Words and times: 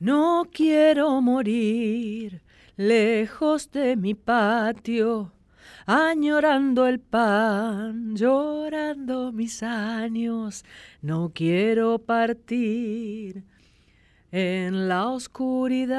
No 0.00 0.46
quiero 0.52 1.20
morir 1.20 2.42
lejos 2.76 3.72
de 3.72 3.96
mi 3.96 4.14
patio, 4.14 5.32
añorando 5.86 6.86
el 6.86 7.00
pan, 7.00 8.14
llorando 8.14 9.32
mis 9.32 9.64
años. 9.64 10.64
No 11.02 11.32
quiero 11.34 11.98
partir 11.98 13.42
en 14.30 14.86
la 14.88 15.08
oscuridad. 15.08 15.98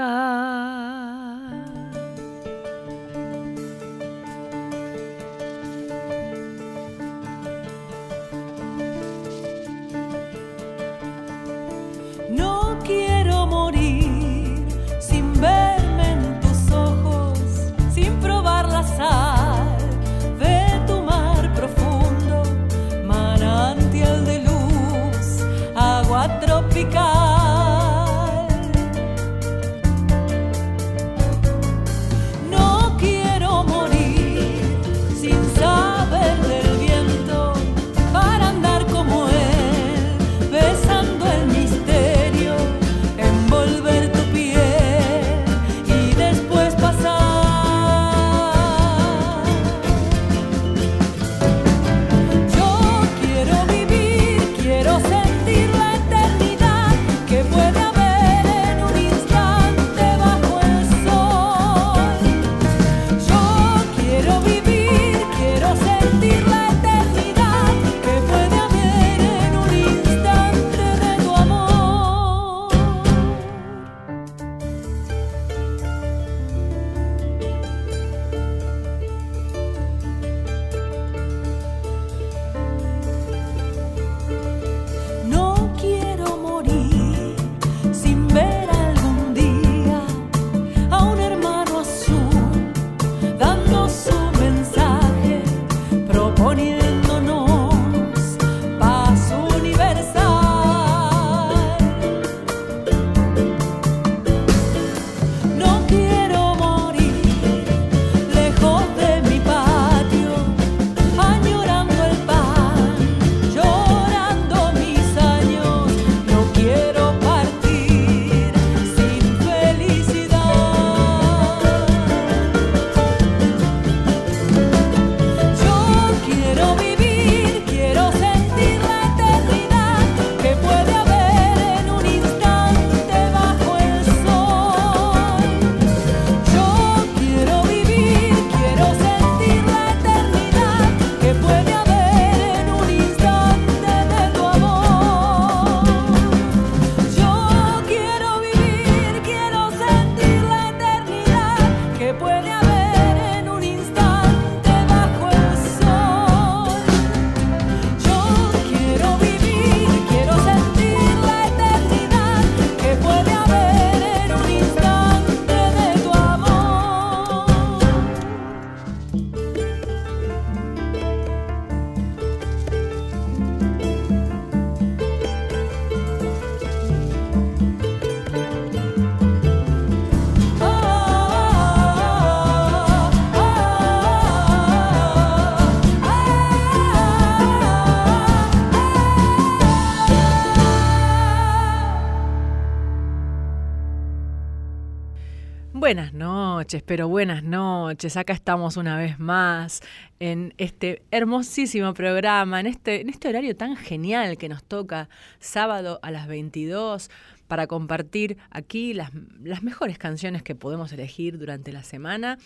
Buenas 195.79 196.13
noches, 196.13 196.84
pero 196.84 197.07
buenas 197.07 197.41
noches. 197.41 198.17
Acá 198.17 198.34
estamos 198.34 198.75
una 198.75 198.97
vez 198.97 199.17
más 199.17 199.79
en 200.19 200.53
este 200.57 201.03
hermosísimo 201.09 201.94
programa, 201.94 202.59
en 202.59 202.67
este, 202.67 203.00
en 203.00 203.07
este 203.07 203.29
horario 203.29 203.56
tan 203.56 203.78
genial 203.78 204.38
que 204.38 204.50
nos 204.50 204.62
toca 204.62 205.07
sábado 205.40 205.97
a 206.01 206.12
las 206.12 206.28
22 206.28 207.09
para 207.47 207.66
compartir 207.67 208.35
aquí 208.50 208.94
las, 208.94 209.12
las 209.41 209.63
mejores 209.63 209.97
canciones 209.97 210.44
que 210.44 210.53
podemos 210.53 210.91
elegir 210.91 211.40
durante 211.40 211.72
la 211.72 211.84
semana 211.84 212.40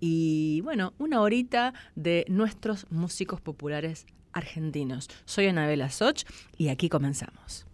y 0.00 0.60
bueno, 0.62 0.92
una 0.98 1.20
horita 1.20 1.74
de 1.94 2.24
nuestros 2.28 2.88
músicos 2.90 3.40
populares 3.40 4.04
argentinos. 4.32 5.08
Soy 5.26 5.46
Anabela 5.46 5.90
Soch 5.90 6.24
y 6.58 6.70
aquí 6.70 6.88
comenzamos. 6.88 7.66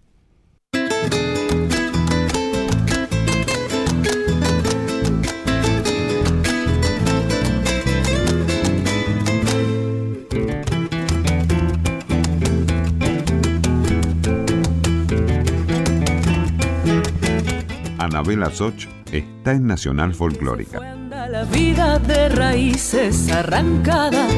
Anabela 18.06 18.50
Soch 18.50 18.86
está 19.10 19.50
en 19.50 19.66
Nacional 19.66 20.14
Folclórica. 20.14 20.78
La 21.10 21.42
vida 21.42 21.98
de 21.98 22.28
raíces 22.28 23.28
arrancadas 23.32 24.32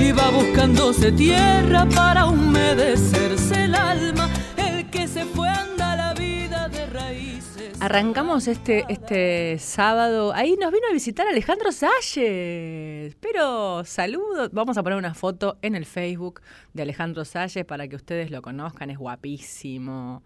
y 0.00 0.10
va 0.10 0.30
buscándose 0.30 1.12
tierra 1.12 1.86
para 1.94 2.26
humedecerse 2.26 3.66
el 3.66 3.76
alma. 3.76 4.28
El 4.56 4.90
que 4.90 5.06
se 5.06 5.24
fue 5.26 5.48
anda 5.48 5.94
la 5.94 6.14
vida 6.14 6.68
de 6.68 6.86
raíces. 6.86 7.80
Arrancamos 7.80 8.48
este, 8.48 8.84
este 8.88 9.60
sábado. 9.60 10.32
Ahí 10.34 10.56
nos 10.60 10.72
vino 10.72 10.88
a 10.90 10.92
visitar 10.92 11.28
Alejandro 11.28 11.70
Salles. 11.70 13.14
Pero 13.20 13.84
saludo. 13.84 14.50
Vamos 14.50 14.76
a 14.76 14.82
poner 14.82 14.98
una 14.98 15.14
foto 15.14 15.56
en 15.62 15.76
el 15.76 15.86
Facebook 15.86 16.40
de 16.72 16.82
Alejandro 16.82 17.24
Salles 17.24 17.64
para 17.64 17.86
que 17.86 17.94
ustedes 17.94 18.32
lo 18.32 18.42
conozcan. 18.42 18.90
Es 18.90 18.98
guapísimo. 18.98 20.24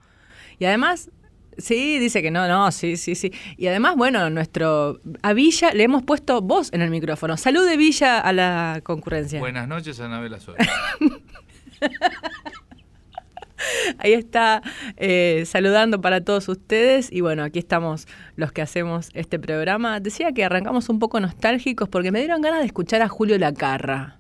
Y 0.59 0.65
además 0.65 1.11
Sí, 1.59 1.99
dice 1.99 2.23
que 2.23 2.31
no, 2.31 2.47
no, 2.47 2.71
sí, 2.71 2.97
sí, 2.97 3.17
sí. 3.17 3.33
Y 3.57 3.67
además, 3.67 3.97
bueno, 3.97 4.31
nuestro 4.31 5.01
a 5.23 5.33
Villa 5.33 5.73
le 5.73 5.83
hemos 5.83 6.05
puesto 6.05 6.41
voz 6.41 6.73
en 6.73 6.83
el 6.83 6.91
micrófono. 6.91 7.37
Salud 7.37 7.69
de 7.69 7.77
Villa 7.77 8.21
a 8.21 8.33
la 8.33 8.81
concurrencia. 8.85 9.41
Buenas 9.41 9.67
noches, 9.67 9.99
Anabela 10.01 10.39
Sol. 10.39 10.55
Ahí 13.99 14.13
está 14.13 14.63
eh, 14.97 15.43
saludando 15.47 16.01
para 16.01 16.21
todos 16.23 16.49
ustedes 16.49 17.11
y 17.13 17.23
bueno, 17.23 17.43
aquí 17.43 17.59
estamos 17.59 18.07
los 18.37 18.53
que 18.53 18.63
hacemos 18.63 19.11
este 19.15 19.41
programa. 19.41 19.99
Decía 19.99 20.31
que 20.33 20.45
arrancamos 20.45 20.89
un 20.89 21.01
poco 21.01 21.19
nostálgicos 21.19 21.89
porque 21.89 22.13
me 22.13 22.21
dieron 22.21 22.41
ganas 22.41 22.61
de 22.61 22.67
escuchar 22.67 23.03
a 23.03 23.09
Julio 23.09 23.37
Lacarra, 23.37 24.19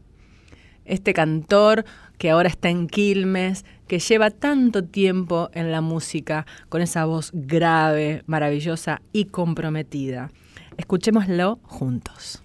este 0.84 1.14
cantor 1.14 1.84
que 2.18 2.30
ahora 2.30 2.48
está 2.48 2.68
en 2.68 2.88
Quilmes, 2.88 3.64
que 3.86 3.98
lleva 4.00 4.30
tanto 4.30 4.84
tiempo 4.84 5.48
en 5.54 5.72
la 5.72 5.80
música 5.80 6.46
con 6.68 6.82
esa 6.82 7.04
voz 7.04 7.30
grave, 7.32 8.22
maravillosa 8.26 9.00
y 9.12 9.26
comprometida. 9.26 10.30
Escuchémoslo 10.76 11.58
juntos. 11.62 12.42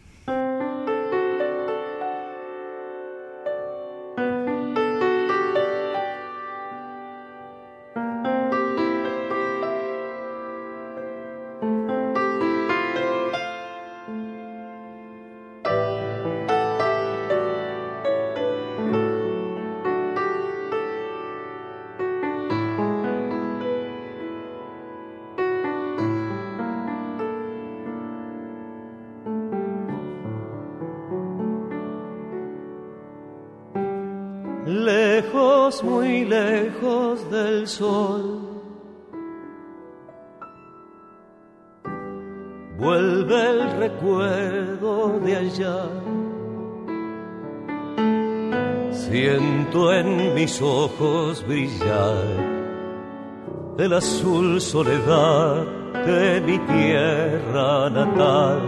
El 53.84 53.92
azul 53.92 54.62
soledad 54.62 55.66
de 56.06 56.40
mi 56.40 56.58
tierra 56.58 57.90
natal. 57.90 58.62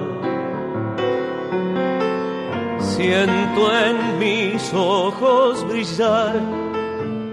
Siento 2.80 3.62
en 3.86 4.20
mis 4.20 4.74
ojos 4.74 5.66
brillar 5.70 6.36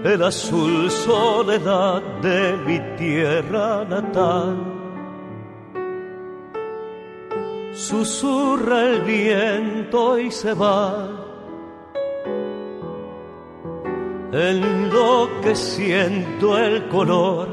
el 0.05 0.23
azul 0.23 0.89
soledad 0.89 2.01
de 2.21 2.55
mi 2.65 2.79
tierra 2.95 3.83
natal. 3.83 4.55
Susurra 7.73 8.81
el 8.91 9.01
viento 9.01 10.17
y 10.19 10.31
se 10.31 10.53
va, 10.53 11.09
en 14.31 14.89
lo 14.89 15.27
que 15.41 15.53
siento 15.53 16.57
el 16.57 16.87
color. 16.87 17.52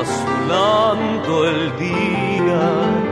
azulando 0.00 1.48
el 1.48 1.76
día 1.76 3.08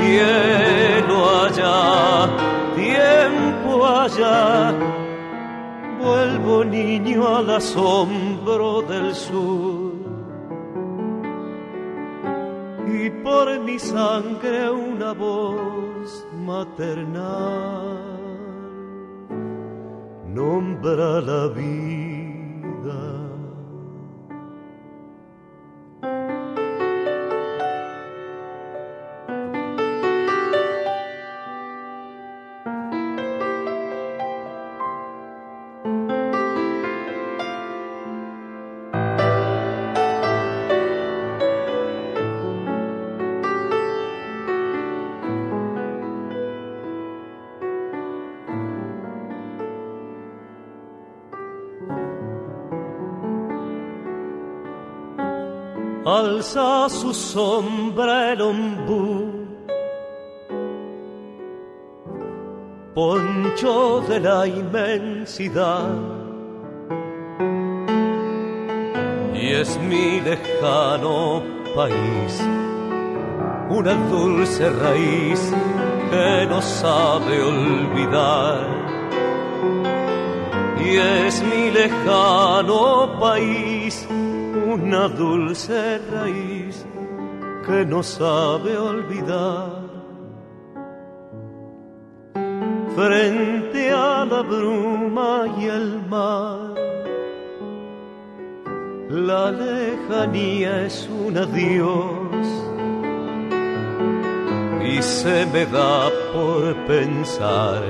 cielo 0.00 1.16
allá, 1.44 2.28
tiempo 2.74 3.86
allá, 3.86 4.74
vuelvo 6.00 6.64
niño 6.64 7.36
al 7.36 7.50
asombro 7.50 8.82
del 8.82 9.14
sur. 9.14 9.92
Y 13.02 13.10
por 13.24 13.60
mi 13.60 13.78
sangre 13.78 14.70
una 14.70 15.12
voz 15.12 16.26
maternal 16.44 17.98
nombra 20.34 21.20
la 21.20 21.48
vida. 21.48 22.09
Su 56.90 57.14
sombra 57.14 58.32
el 58.32 58.42
ombú. 58.42 59.40
Poncho 62.94 64.00
de 64.08 64.20
la 64.20 64.46
inmensidad. 64.46 65.90
Y 69.34 69.52
es 69.52 69.78
mi 69.88 70.20
lejano 70.20 71.42
país, 71.74 72.32
una 73.70 73.94
dulce 74.10 74.68
raíz 74.68 75.40
que 76.10 76.46
no 76.46 76.60
sabe 76.60 77.40
olvidar. 77.42 78.66
Y 80.84 80.96
es 80.96 81.42
mi 81.42 81.70
lejano 81.70 83.18
país, 83.20 84.06
una 84.54 85.08
dulce 85.08 85.98
raíz 86.12 86.86
que 87.66 87.84
no 87.84 88.02
sabe 88.02 88.76
olvidar. 88.76 89.80
Frente 92.94 93.90
a 93.90 94.24
la 94.24 94.42
bruma 94.42 95.46
y 95.58 95.64
el 95.66 96.02
mar, 96.08 96.74
la 99.08 99.50
lejanía 99.50 100.86
es 100.86 101.08
un 101.08 101.36
adiós 101.38 102.46
y 104.82 105.02
se 105.02 105.46
me 105.46 105.66
da 105.66 106.10
por 106.32 106.74
pensar 106.86 107.82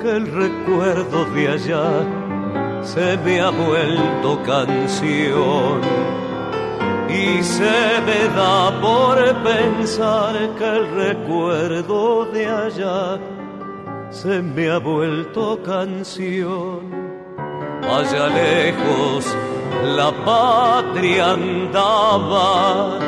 que 0.00 0.10
el 0.10 0.26
recuerdo 0.26 1.24
de 1.34 1.48
allá 1.48 2.23
se 2.84 3.16
me 3.18 3.40
ha 3.40 3.50
vuelto 3.50 4.42
canción 4.42 5.80
y 7.08 7.42
se 7.42 8.00
me 8.06 8.28
da 8.36 8.80
por 8.80 9.16
pensar 9.42 10.34
que 10.58 10.64
el 10.64 10.90
recuerdo 10.90 12.26
de 12.26 12.46
allá 12.46 13.18
se 14.10 14.42
me 14.42 14.70
ha 14.70 14.78
vuelto 14.78 15.58
canción. 15.62 16.92
Allá 17.82 18.28
lejos 18.28 19.24
la 19.96 20.12
patria 20.24 21.32
andaba 21.32 22.98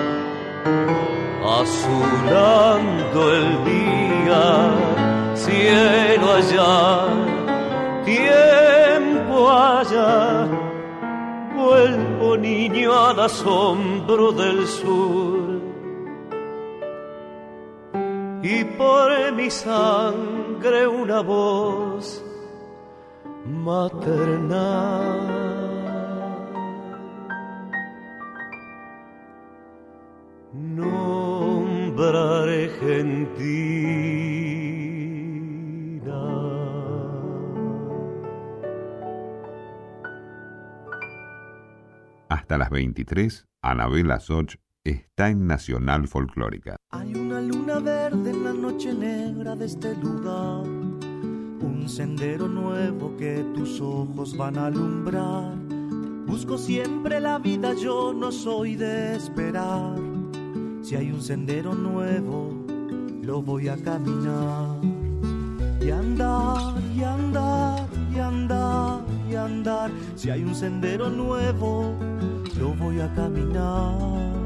azulando 1.60 3.34
el 3.34 3.64
día, 3.64 4.74
cielo 5.34 6.32
allá, 6.34 7.06
tiempo 8.04 8.75
vuelvo 11.56 12.36
niño 12.36 12.92
al 12.92 13.20
asombro 13.20 14.32
del 14.32 14.66
sur. 14.66 15.60
Y 18.42 18.64
por 18.64 19.32
mi 19.32 19.50
sangre 19.50 20.86
una 20.86 21.20
voz 21.20 22.24
maternal. 23.44 25.26
Nombrar 30.52 32.48
Argentina. 32.48 34.05
Hasta 42.46 42.58
las 42.58 42.70
23, 42.70 43.44
Anabela 43.60 44.20
Soch 44.20 44.54
está 44.84 45.30
en 45.30 45.48
Nacional 45.48 46.06
Folclórica. 46.06 46.76
Hay 46.92 47.12
una 47.12 47.40
luna 47.40 47.80
verde 47.80 48.30
en 48.30 48.44
la 48.44 48.52
noche 48.52 48.94
negra 48.94 49.56
de 49.56 49.66
este 49.66 49.96
lugar, 49.96 50.60
un 50.62 51.88
sendero 51.88 52.46
nuevo 52.46 53.16
que 53.16 53.44
tus 53.52 53.80
ojos 53.80 54.36
van 54.36 54.58
a 54.58 54.66
alumbrar. 54.66 55.56
Busco 56.28 56.56
siempre 56.56 57.18
la 57.18 57.40
vida, 57.40 57.74
yo 57.74 58.14
no 58.14 58.30
soy 58.30 58.76
de 58.76 59.16
esperar. 59.16 59.98
Si 60.82 60.94
hay 60.94 61.10
un 61.10 61.22
sendero 61.22 61.74
nuevo, 61.74 62.64
lo 63.22 63.42
voy 63.42 63.66
a 63.66 63.76
caminar. 63.76 64.78
Y 65.80 65.90
andar, 65.90 66.80
y 66.94 67.02
andar, 67.02 67.88
y 68.14 68.18
andar, 68.20 69.00
y 69.28 69.34
andar. 69.34 69.90
Si 70.14 70.30
hay 70.30 70.44
un 70.44 70.54
sendero 70.54 71.10
nuevo, 71.10 71.96
lo 72.58 72.74
voy 72.74 73.00
a 73.00 73.12
caminar 73.14 74.36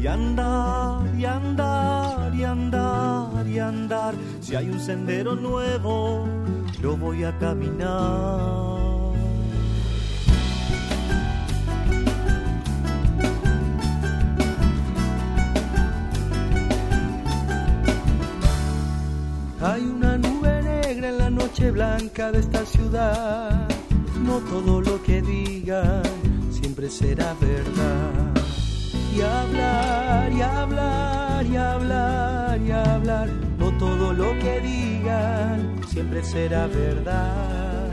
y 0.00 0.06
andar, 0.06 1.02
y 1.18 1.24
andar, 1.26 2.34
y 2.34 2.44
andar, 2.44 3.46
y 3.46 3.58
andar. 3.58 4.14
Si 4.40 4.54
hay 4.54 4.70
un 4.70 4.80
sendero 4.80 5.34
nuevo, 5.34 6.26
lo 6.80 6.96
voy 6.96 7.24
a 7.24 7.36
caminar. 7.38 8.70
Hay 19.62 19.82
una 19.82 20.16
nube 20.16 20.62
negra 20.62 21.08
en 21.10 21.18
la 21.18 21.28
noche 21.28 21.70
blanca 21.70 22.32
de 22.32 22.38
esta 22.38 22.64
ciudad. 22.64 23.68
No 24.24 24.38
todo 24.38 24.80
lo 24.80 25.02
que 25.02 25.20
digan 25.20 26.19
siempre 26.70 26.88
será 26.88 27.34
verdad 27.40 28.42
y 29.12 29.20
hablar 29.22 30.32
y 30.32 30.40
hablar 30.40 31.44
y 31.44 31.56
hablar 31.56 32.60
y 32.60 32.70
hablar. 32.70 33.28
No 33.58 33.76
todo 33.76 34.12
lo 34.12 34.38
que 34.38 34.60
digan 34.60 35.80
siempre 35.88 36.22
será 36.22 36.68
verdad. 36.68 37.90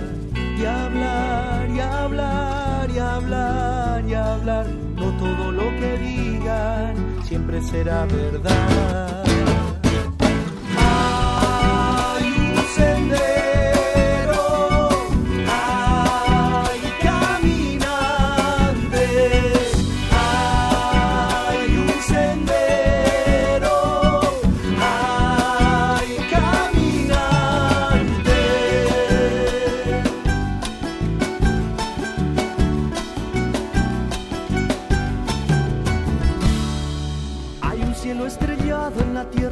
Y 0.60 0.66
hablar 0.66 1.70
y 1.72 1.80
hablar 1.80 2.90
y 2.92 3.00
hablar 3.00 4.06
y 4.08 4.14
hablar. 4.14 4.68
No 4.96 5.12
todo 5.18 5.52
lo 5.52 5.70
que 5.80 5.98
digan 5.98 7.18
siempre 7.24 7.60
será 7.64 8.06
verdad. 8.06 9.24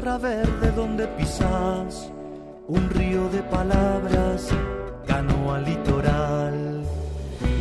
Tierra 0.06 0.18
verde 0.20 0.72
donde 0.76 1.08
pisas, 1.18 2.12
un 2.68 2.90
río 2.92 3.28
de 3.30 3.42
palabras, 3.42 4.50
canoa 5.08 5.60
litoral. 5.62 6.84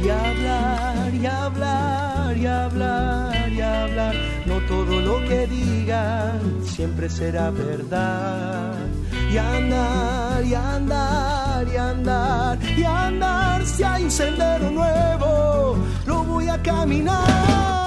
Y 0.02 0.10
hablar, 0.10 1.14
y 1.14 1.26
hablar, 1.26 2.36
y 2.36 2.46
hablar, 2.46 3.50
y 3.50 3.60
hablar, 3.62 4.14
no 4.44 4.58
todo 4.68 5.00
lo 5.00 5.26
que 5.26 5.46
digan 5.46 6.60
siempre 6.64 7.08
será 7.08 7.50
verdad. 7.50 8.74
Y 9.32 9.38
andar, 9.38 10.44
y 10.44 10.54
andar, 10.54 11.66
y 11.66 11.76
andar, 11.76 12.58
y 12.76 12.84
andar, 12.84 13.64
si 13.64 13.82
hay 13.82 14.04
un 14.04 14.10
sendero 14.10 14.70
nuevo, 14.70 15.78
lo 16.06 16.24
voy 16.24 16.48
a 16.48 16.60
caminar. 16.62 17.83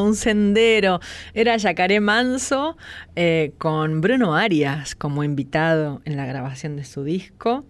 Un 0.00 0.14
sendero. 0.14 1.00
Era 1.34 1.56
Yacaré 1.56 2.00
Manso 2.00 2.76
eh, 3.16 3.52
con 3.58 4.00
Bruno 4.00 4.34
Arias 4.34 4.94
como 4.94 5.24
invitado 5.24 6.00
en 6.04 6.16
la 6.16 6.24
grabación 6.24 6.76
de 6.76 6.84
su 6.84 7.04
disco. 7.04 7.66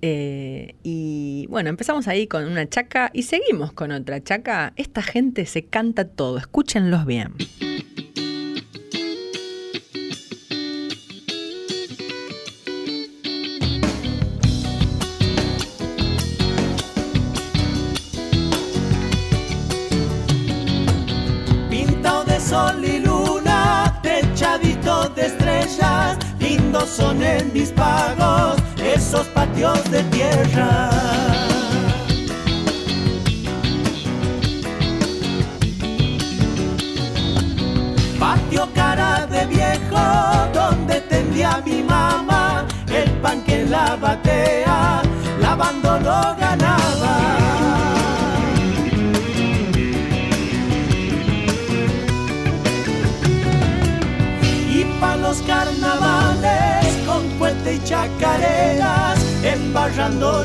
Eh, 0.00 0.74
y 0.82 1.46
bueno, 1.48 1.70
empezamos 1.70 2.06
ahí 2.08 2.26
con 2.26 2.44
una 2.44 2.68
chaca 2.68 3.10
y 3.12 3.22
seguimos 3.22 3.72
con 3.72 3.92
otra 3.92 4.22
chaca. 4.22 4.72
Esta 4.76 5.02
gente 5.02 5.46
se 5.46 5.64
canta 5.64 6.04
todo, 6.04 6.38
escúchenlos 6.38 7.06
bien. 7.06 7.34
Son 26.86 27.22
en 27.22 27.52
mis 27.52 27.70
pagos 27.70 28.56
esos 28.82 29.26
patios 29.28 29.82
de 29.90 30.02
tierra. 30.04 30.90
Patio 38.18 38.68
cara 38.74 39.26
de 39.26 39.46
viejo, 39.46 40.00
donde 40.52 41.00
tendía 41.02 41.62
mi 41.64 41.82
mamá, 41.82 42.66
el 42.88 43.10
pan 43.22 43.42
que 43.42 43.64
la 43.64 43.96
batea, 43.96 44.27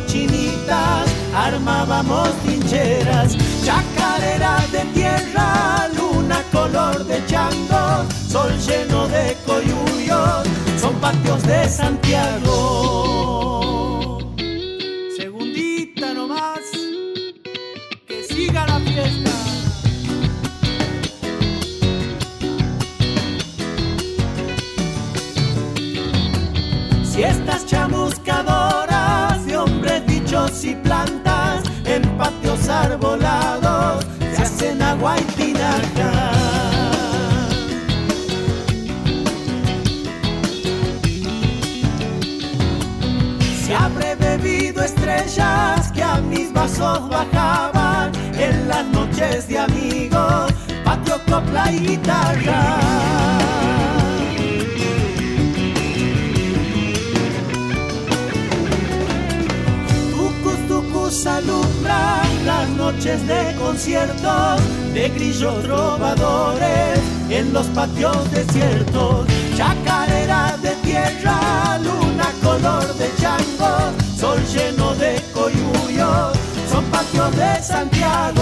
chinitas, 0.08 1.08
armábamos 1.36 2.32
trincheras, 2.44 3.38
chacarera 3.64 4.58
de 4.72 4.84
tierra, 4.94 5.88
luna 5.96 6.42
color 6.52 7.06
de 7.06 7.24
chango, 7.28 8.04
sol 8.28 8.52
lleno 8.66 9.08
de 9.10 9.38
coyuyos, 9.46 10.48
son 10.82 10.96
pa' 10.96 11.12
patios 11.12 11.44
de 11.44 11.70
Santiago. 11.70 13.23
Bajaban 46.84 48.12
en 48.38 48.68
las 48.68 48.86
noches 48.88 49.48
de 49.48 49.60
amigos, 49.60 50.52
patio, 50.84 51.16
copla 51.30 51.72
y 51.72 51.80
guitarra. 51.80 52.78
Tucus, 60.12 60.68
tucus 60.68 61.26
alumbra 61.26 62.22
las 62.46 62.70
noches 62.70 63.26
de 63.28 63.56
conciertos 63.58 64.62
de 64.94 65.10
grillos 65.10 65.64
trovadores 65.64 67.00
en 67.30 67.54
los 67.54 67.68
patios 67.68 68.30
desiertos. 68.32 69.26
Chacarera 69.56 70.58
de 70.62 70.72
tierra, 70.88 71.80
luna 71.80 72.30
color 72.44 72.94
de 72.96 73.10
chango, 73.22 73.92
sol 74.18 74.40
lleno 74.54 74.94
de 74.96 75.22
coyullos, 75.34 76.38
de 77.14 77.62
Santiago. 77.62 78.42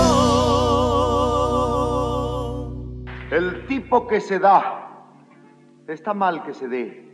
El 3.30 3.66
tipo 3.68 4.08
que 4.08 4.22
se 4.22 4.40
da, 4.40 5.06
está 5.88 6.14
mal 6.14 6.44
que 6.44 6.54
se 6.54 6.70
dé. 6.70 7.12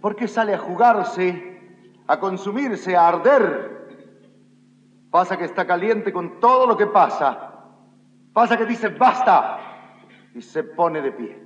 Porque 0.00 0.28
sale 0.28 0.54
a 0.54 0.58
jugarse, 0.58 1.60
a 2.06 2.20
consumirse, 2.20 2.94
a 2.94 3.08
arder. 3.08 3.88
Pasa 5.10 5.38
que 5.38 5.44
está 5.44 5.66
caliente 5.66 6.12
con 6.12 6.40
todo 6.40 6.66
lo 6.66 6.76
que 6.76 6.86
pasa. 6.86 7.54
Pasa 8.32 8.58
que 8.58 8.66
dice 8.66 8.88
basta 8.88 9.58
y 10.34 10.42
se 10.42 10.62
pone 10.62 11.00
de 11.00 11.12
pie. 11.12 11.42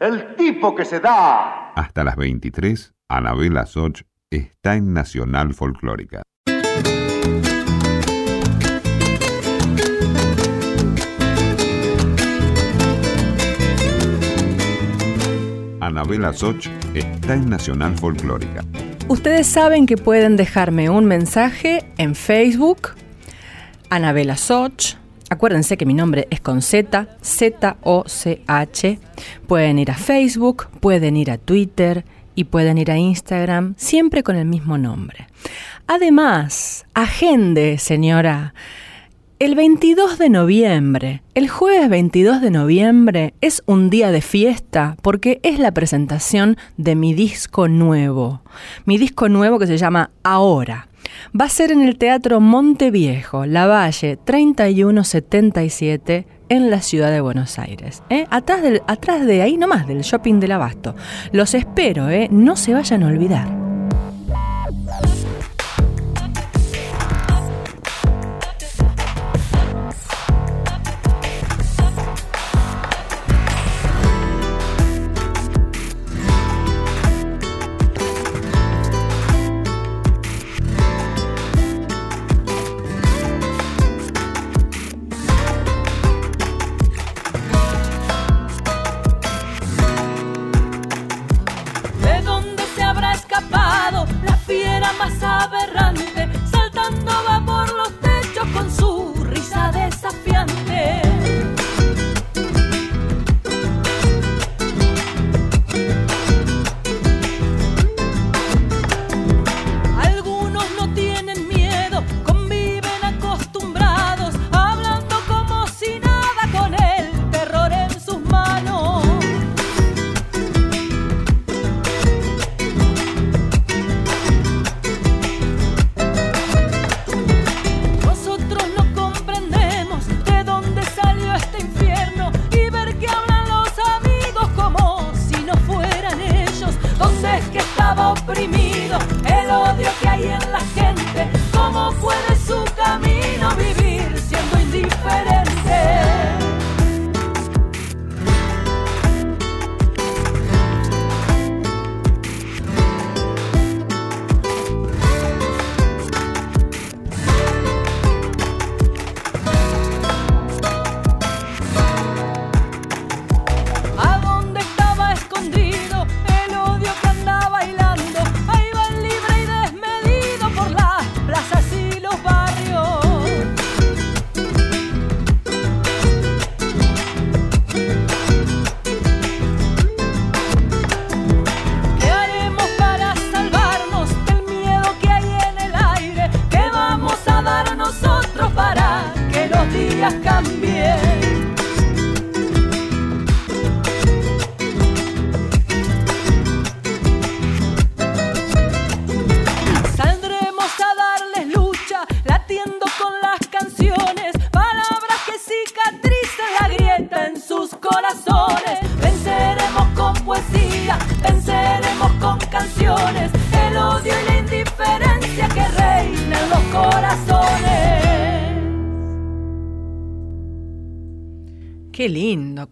El 0.00 0.34
tipo 0.34 0.74
que 0.74 0.84
se 0.84 0.98
da. 0.98 1.72
Hasta 1.74 2.02
las 2.02 2.16
23, 2.16 2.94
Anabela 3.08 3.66
Soch 3.66 4.02
está 4.30 4.74
en 4.74 4.92
Nacional 4.92 5.54
Folclórica. 5.54 6.22
Anabela 15.92 16.32
Soch 16.32 16.70
está 16.94 17.34
en 17.34 17.50
Nacional 17.50 17.94
Folclórica. 17.98 18.64
Ustedes 19.08 19.46
saben 19.46 19.84
que 19.84 19.98
pueden 19.98 20.38
dejarme 20.38 20.88
un 20.88 21.04
mensaje 21.04 21.84
en 21.98 22.14
Facebook, 22.14 22.94
Anabela 23.90 24.38
Soch. 24.38 24.96
Acuérdense 25.28 25.76
que 25.76 25.84
mi 25.84 25.92
nombre 25.92 26.28
es 26.30 26.40
con 26.40 26.62
Z, 26.62 27.08
Z-O-C-H. 27.22 28.98
Pueden 29.46 29.78
ir 29.78 29.90
a 29.90 29.94
Facebook, 29.94 30.68
pueden 30.80 31.14
ir 31.18 31.30
a 31.30 31.36
Twitter 31.36 32.06
y 32.34 32.44
pueden 32.44 32.78
ir 32.78 32.90
a 32.90 32.96
Instagram, 32.96 33.74
siempre 33.76 34.22
con 34.22 34.36
el 34.36 34.46
mismo 34.46 34.78
nombre. 34.78 35.26
Además, 35.88 36.86
agende, 36.94 37.76
señora. 37.76 38.54
El 39.42 39.56
22 39.56 40.18
de 40.18 40.28
noviembre, 40.28 41.22
el 41.34 41.48
jueves 41.48 41.88
22 41.88 42.40
de 42.40 42.52
noviembre, 42.52 43.34
es 43.40 43.64
un 43.66 43.90
día 43.90 44.12
de 44.12 44.20
fiesta 44.20 44.96
porque 45.02 45.40
es 45.42 45.58
la 45.58 45.74
presentación 45.74 46.56
de 46.76 46.94
mi 46.94 47.12
disco 47.12 47.66
nuevo. 47.66 48.42
Mi 48.84 48.98
disco 48.98 49.28
nuevo 49.28 49.58
que 49.58 49.66
se 49.66 49.78
llama 49.78 50.12
Ahora. 50.22 50.86
Va 51.38 51.46
a 51.46 51.48
ser 51.48 51.72
en 51.72 51.80
el 51.80 51.98
Teatro 51.98 52.38
Monteviejo, 52.38 53.44
La 53.44 53.66
Valle 53.66 54.16
3177 54.16 56.24
en 56.48 56.70
la 56.70 56.80
ciudad 56.80 57.10
de 57.10 57.20
Buenos 57.20 57.58
Aires. 57.58 58.04
¿eh? 58.10 58.26
Atrás, 58.30 58.60
atrás 58.86 59.26
de 59.26 59.42
ahí 59.42 59.56
nomás, 59.56 59.88
del 59.88 60.02
shopping 60.02 60.38
del 60.38 60.52
Abasto. 60.52 60.94
Los 61.32 61.54
espero, 61.54 62.08
¿eh? 62.10 62.28
no 62.30 62.54
se 62.54 62.74
vayan 62.74 63.02
a 63.02 63.08
olvidar. 63.08 63.61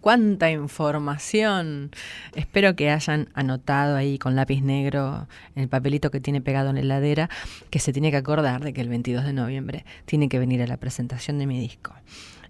Cuánta 0.01 0.51
información. 0.51 1.91
Espero 2.35 2.75
que 2.75 2.89
hayan 2.89 3.29
anotado 3.33 3.95
ahí 3.95 4.17
con 4.17 4.35
lápiz 4.35 4.61
negro 4.61 5.27
en 5.55 5.63
el 5.63 5.69
papelito 5.69 6.11
que 6.11 6.19
tiene 6.19 6.41
pegado 6.41 6.69
en 6.69 6.75
la 6.75 6.81
heladera 6.81 7.29
que 7.69 7.79
se 7.79 7.93
tiene 7.93 8.11
que 8.11 8.17
acordar 8.17 8.63
de 8.63 8.73
que 8.73 8.81
el 8.81 8.89
22 8.89 9.23
de 9.23 9.33
noviembre 9.33 9.85
tiene 10.05 10.27
que 10.27 10.39
venir 10.39 10.61
a 10.61 10.67
la 10.67 10.77
presentación 10.77 11.37
de 11.37 11.45
mi 11.45 11.59
disco. 11.59 11.93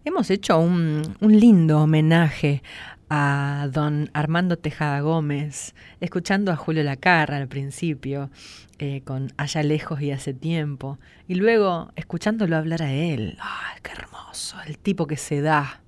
Hemos 0.03 0.31
hecho 0.31 0.57
un, 0.57 1.03
lindo 1.19 1.83
homenaje 1.83 2.63
a 3.07 3.67
don 3.71 4.09
Armando 4.13 4.57
Tejada 4.57 5.01
Gómez, 5.01 5.75
escuchando 5.99 6.51
a 6.51 6.55
Julio 6.55 6.81
Lacarra 6.81 7.37
al 7.37 7.47
principio, 7.47 8.31
eh, 8.79 9.01
con 9.05 9.31
Allá 9.37 9.61
lejos 9.61 10.01
y 10.01 10.09
hace 10.09 10.33
tiempo, 10.33 10.97
y 11.27 11.35
luego 11.35 11.91
escuchándolo 11.95 12.55
hablar 12.57 12.81
a 12.81 12.93
él. 12.93 13.37
¡Ay, 13.39 13.79
qué 13.83 13.91
hermoso! 13.91 14.57
El 14.65 14.79
tipo 14.79 15.05
que 15.05 15.17
se 15.17 15.41
da 15.41 15.81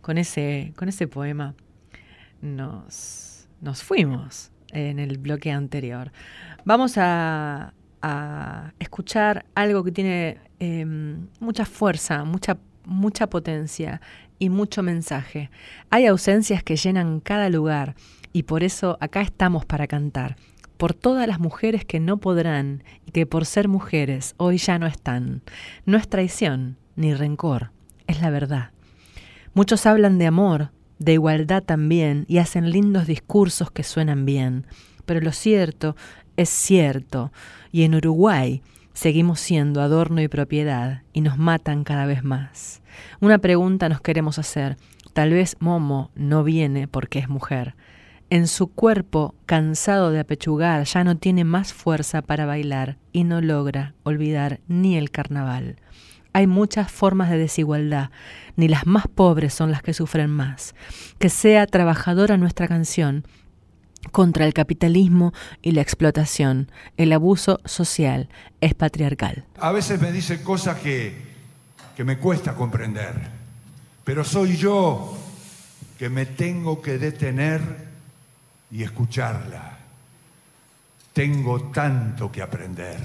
con 0.00 0.18
ese, 0.18 0.72
con 0.76 0.88
ese 0.88 1.06
poema. 1.06 1.54
Nos, 2.40 3.48
nos 3.60 3.82
fuimos 3.82 4.50
en 4.72 4.98
el 4.98 5.18
bloque 5.18 5.50
anterior. 5.50 6.12
Vamos 6.64 6.94
a, 6.96 7.74
escuchar 8.78 9.44
algo 9.54 9.84
que 9.84 9.92
tiene 9.92 10.38
em, 10.58 11.28
mucha 11.38 11.66
fuerza, 11.66 12.24
mucha, 12.24 12.56
mucha 12.86 13.28
potencia 13.28 14.00
y 14.38 14.48
mucho 14.48 14.82
mensaje. 14.82 15.50
Hay 15.90 16.06
ausencias 16.06 16.62
que 16.62 16.76
llenan 16.76 17.20
cada 17.20 17.50
lugar 17.50 17.94
y 18.32 18.44
por 18.44 18.62
eso 18.62 18.96
acá 19.00 19.20
estamos 19.20 19.66
para 19.66 19.86
cantar. 19.86 20.36
Por 20.78 20.94
todas 20.94 21.28
las 21.28 21.40
mujeres 21.40 21.84
que 21.84 22.00
no 22.00 22.16
podrán 22.16 22.84
y 23.06 23.10
que 23.10 23.26
por 23.26 23.44
ser 23.44 23.68
mujeres 23.68 24.34
hoy 24.38 24.56
ya 24.56 24.78
no 24.78 24.86
están. 24.86 25.42
No 25.84 25.98
es 25.98 26.08
traición 26.08 26.78
ni 26.96 27.12
rencor, 27.12 27.70
es 28.06 28.22
la 28.22 28.30
verdad. 28.30 28.70
Muchos 29.52 29.84
hablan 29.86 30.18
de 30.18 30.26
amor, 30.26 30.70
de 30.98 31.14
igualdad 31.14 31.62
también, 31.62 32.24
y 32.28 32.38
hacen 32.38 32.70
lindos 32.70 33.06
discursos 33.06 33.70
que 33.70 33.82
suenan 33.82 34.24
bien. 34.24 34.66
Pero 35.06 35.20
lo 35.20 35.32
cierto 35.32 35.96
es 36.36 36.48
cierto, 36.48 37.32
y 37.72 37.82
en 37.82 37.94
Uruguay 37.96 38.62
seguimos 38.92 39.40
siendo 39.40 39.82
adorno 39.82 40.20
y 40.20 40.28
propiedad, 40.28 41.02
y 41.12 41.20
nos 41.20 41.36
matan 41.36 41.84
cada 41.84 42.06
vez 42.06 42.22
más. 42.22 42.80
Una 43.20 43.38
pregunta 43.38 43.88
nos 43.88 44.00
queremos 44.00 44.38
hacer. 44.38 44.76
Tal 45.12 45.30
vez 45.30 45.56
Momo 45.58 46.10
no 46.14 46.44
viene 46.44 46.86
porque 46.86 47.18
es 47.18 47.28
mujer. 47.28 47.74
En 48.30 48.46
su 48.46 48.68
cuerpo, 48.68 49.34
cansado 49.44 50.12
de 50.12 50.20
apechugar, 50.20 50.84
ya 50.84 51.02
no 51.02 51.16
tiene 51.16 51.42
más 51.42 51.72
fuerza 51.72 52.22
para 52.22 52.46
bailar 52.46 52.96
y 53.12 53.24
no 53.24 53.40
logra 53.40 53.94
olvidar 54.04 54.60
ni 54.68 54.96
el 54.96 55.10
carnaval. 55.10 55.76
Hay 56.32 56.46
muchas 56.46 56.90
formas 56.90 57.30
de 57.30 57.38
desigualdad, 57.38 58.10
ni 58.56 58.68
las 58.68 58.86
más 58.86 59.08
pobres 59.08 59.52
son 59.52 59.70
las 59.70 59.82
que 59.82 59.94
sufren 59.94 60.30
más. 60.30 60.74
Que 61.18 61.28
sea 61.28 61.66
trabajadora 61.66 62.36
nuestra 62.36 62.68
canción 62.68 63.24
contra 64.12 64.46
el 64.46 64.54
capitalismo 64.54 65.32
y 65.62 65.72
la 65.72 65.82
explotación. 65.82 66.70
El 66.96 67.12
abuso 67.12 67.60
social 67.64 68.28
es 68.60 68.74
patriarcal. 68.74 69.44
A 69.58 69.72
veces 69.72 70.00
me 70.00 70.12
dice 70.12 70.42
cosas 70.42 70.78
que, 70.78 71.14
que 71.96 72.04
me 72.04 72.18
cuesta 72.18 72.54
comprender, 72.54 73.14
pero 74.04 74.24
soy 74.24 74.56
yo 74.56 75.16
que 75.98 76.08
me 76.08 76.26
tengo 76.26 76.80
que 76.80 76.98
detener 76.98 77.60
y 78.70 78.82
escucharla. 78.82 79.78
Tengo 81.12 81.70
tanto 81.70 82.30
que 82.30 82.40
aprender. 82.40 82.98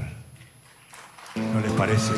¿No 1.36 1.60
les 1.60 1.72
parece? 1.72 2.14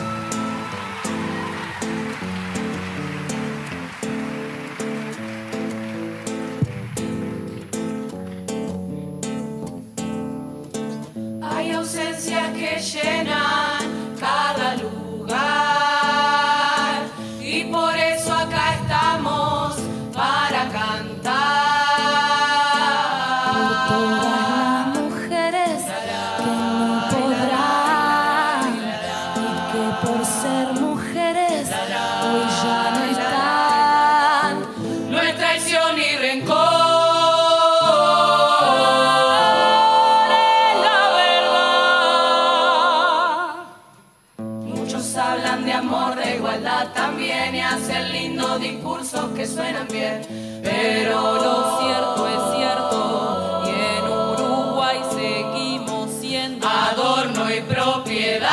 Amor, 45.78 46.16
de 46.16 46.36
igualdad 46.36 46.88
también 46.94 47.54
y 47.56 47.62
hacen 47.62 48.12
lindos 48.12 48.60
discursos 48.60 49.32
que 49.36 49.46
suenan 49.46 49.88
bien. 49.88 50.22
Pero 50.64 51.36
lo 51.36 51.80
cierto 51.80 52.28
es 52.28 52.40
cierto 52.58 53.64
y 53.66 53.70
en 53.70 54.04
Uruguay 54.12 55.00
seguimos 55.12 56.10
siendo 56.20 56.68
adorno 56.68 57.54
y 57.54 57.62
propiedad 57.62 58.48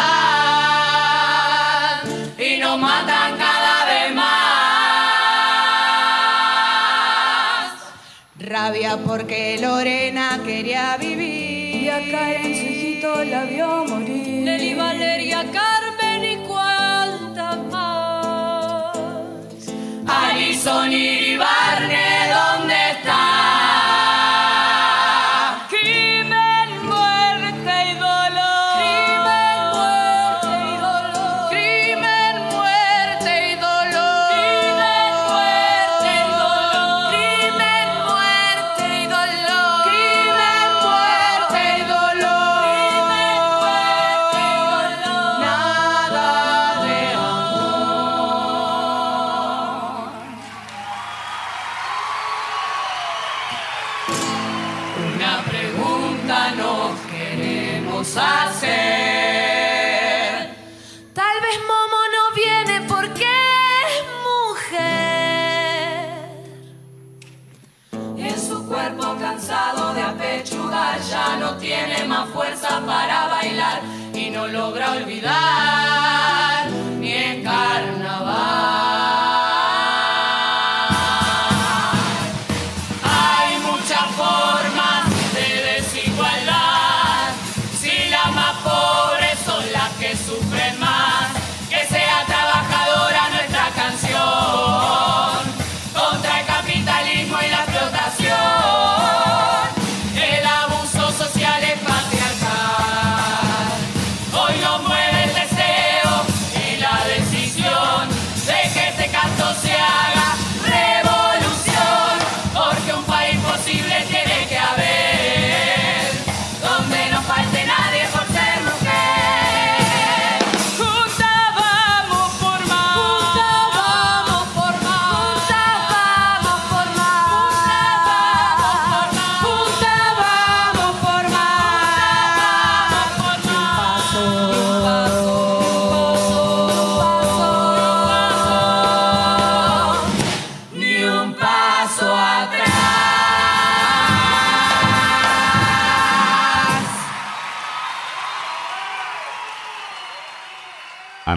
y 2.38 2.58
nos 2.58 2.78
matan 2.78 3.38
cada 3.38 3.84
vez 3.86 4.14
más. 4.14 4.34
Rabia 8.38 8.98
porque 9.04 9.58
Lorena 9.60 10.40
quería 10.44 10.96
vivir. 10.98 11.64
Y 11.84 11.88
acá 11.90 12.32
en 12.32 12.54
su 12.54 12.62
hijito 12.62 13.24
la 13.24 13.44
vio 13.44 13.84
morir. 13.86 14.03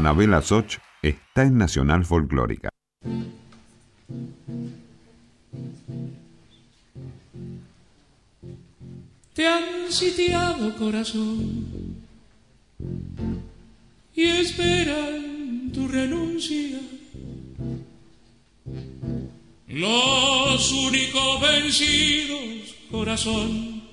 Anabela 0.07 0.41
Soch 0.41 0.77
está 1.01 1.43
en 1.43 1.57
Nacional 1.57 2.05
Folclórica. 2.05 2.69
Te 9.33 9.45
han 9.45 9.91
sitiado 9.91 10.73
corazón 10.77 11.97
y 14.15 14.23
esperan 14.23 15.71
tu 15.73 15.89
renuncia. 15.89 16.79
Los 19.67 20.71
únicos 20.71 21.41
vencidos, 21.41 22.75
corazón, 22.89 23.83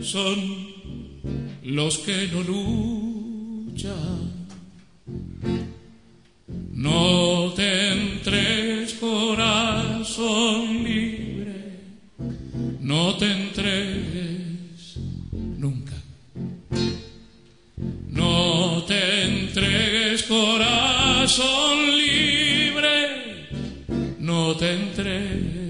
son 0.00 0.38
los 1.62 1.98
que 1.98 2.26
no 2.28 2.40
luchan. 2.40 4.39
No 6.72 7.52
te 7.54 7.92
entres 7.92 8.94
corazón 8.94 10.82
libre, 10.82 11.80
no 12.80 13.16
te 13.16 13.30
entregues 13.30 14.96
nunca. 15.32 15.96
No 18.08 18.82
te 18.86 19.24
entregues 19.24 20.22
corazón 20.22 21.96
libre, 21.96 23.48
no 24.18 24.56
te 24.56 24.72
entregues. 24.72 25.60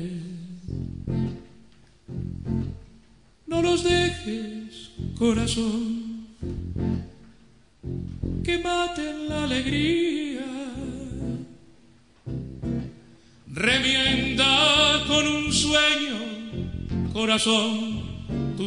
No 3.47 3.63
los 3.63 3.83
dejes 3.83 4.91
corazón 5.19 5.90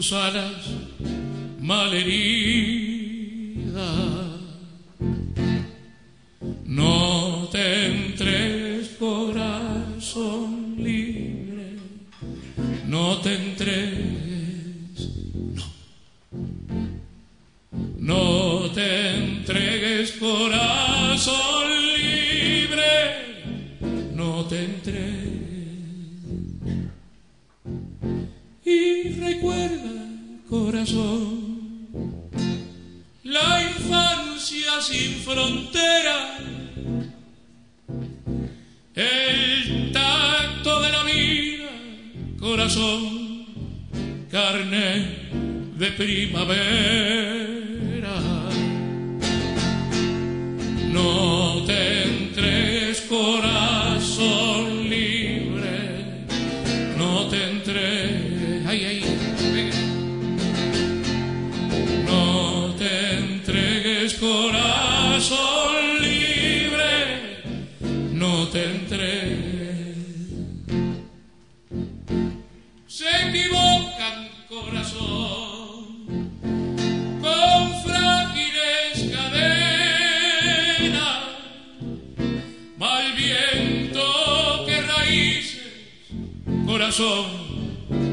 usara 0.04 0.53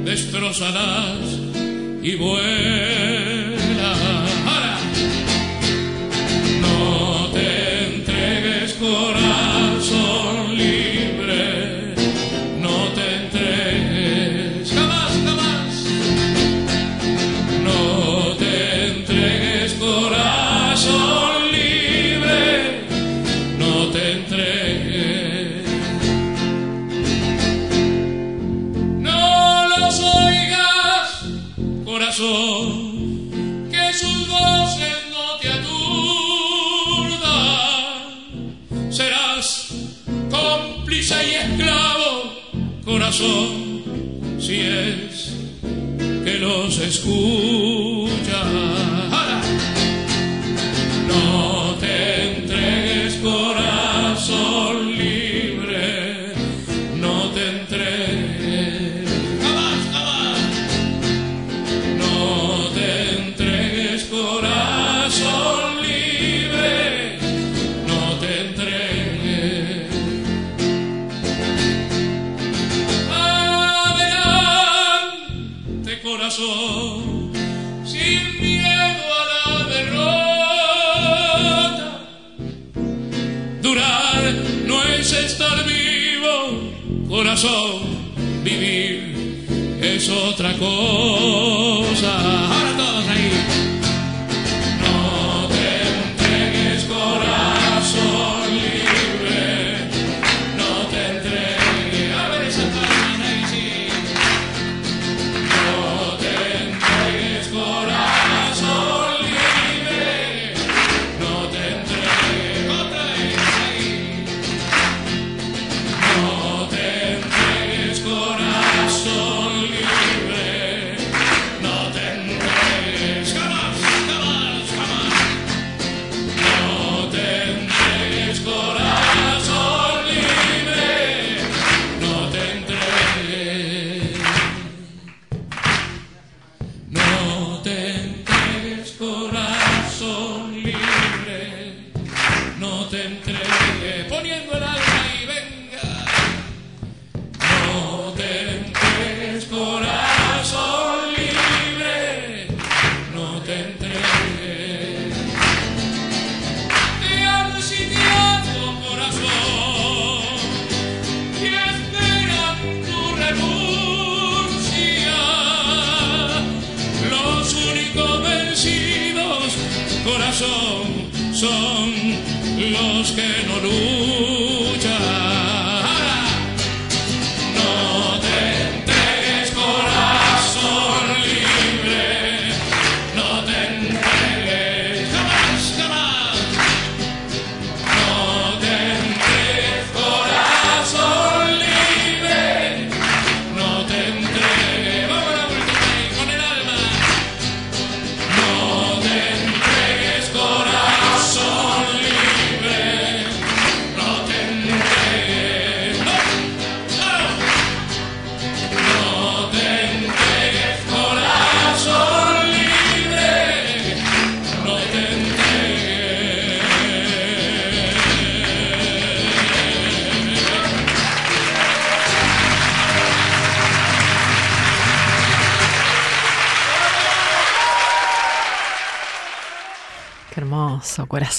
destrozarás 0.05 1.39
y 2.03 2.17
vuelve 2.17 3.00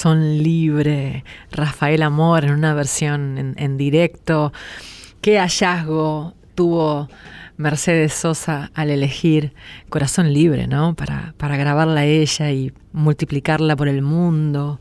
corazón 0.02 0.42
libre, 0.42 1.22
Rafael 1.52 2.02
Amor 2.02 2.44
en 2.44 2.50
una 2.50 2.74
versión 2.74 3.54
en, 3.56 3.76
directo. 3.76 4.52
Qué 5.20 5.38
hallazgo 5.38 6.34
tuvo 6.56 7.08
Mercedes 7.56 8.12
Sosa 8.12 8.72
al 8.74 8.90
elegir 8.90 9.52
Corazón 9.90 10.32
Libre, 10.32 10.66
¿no? 10.66 10.96
Para, 10.96 11.34
para 11.36 11.56
grabarla 11.56 12.04
ella 12.04 12.50
y 12.50 12.72
multiplicarla 12.92 13.76
por 13.76 13.86
el 13.86 14.02
mundo. 14.02 14.80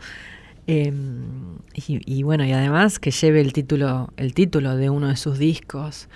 Eh, 0.66 0.92
y, 1.76 2.24
bueno, 2.24 2.44
y 2.44 2.54
además 2.54 2.98
que 2.98 3.12
lleve 3.12 3.42
el 3.42 3.54
título, 3.54 4.12
el 4.18 4.34
título 4.34 4.76
de 4.76 4.90
uno 4.90 5.10
de 5.10 5.18
sus 5.18 5.38
discos. 5.38 6.10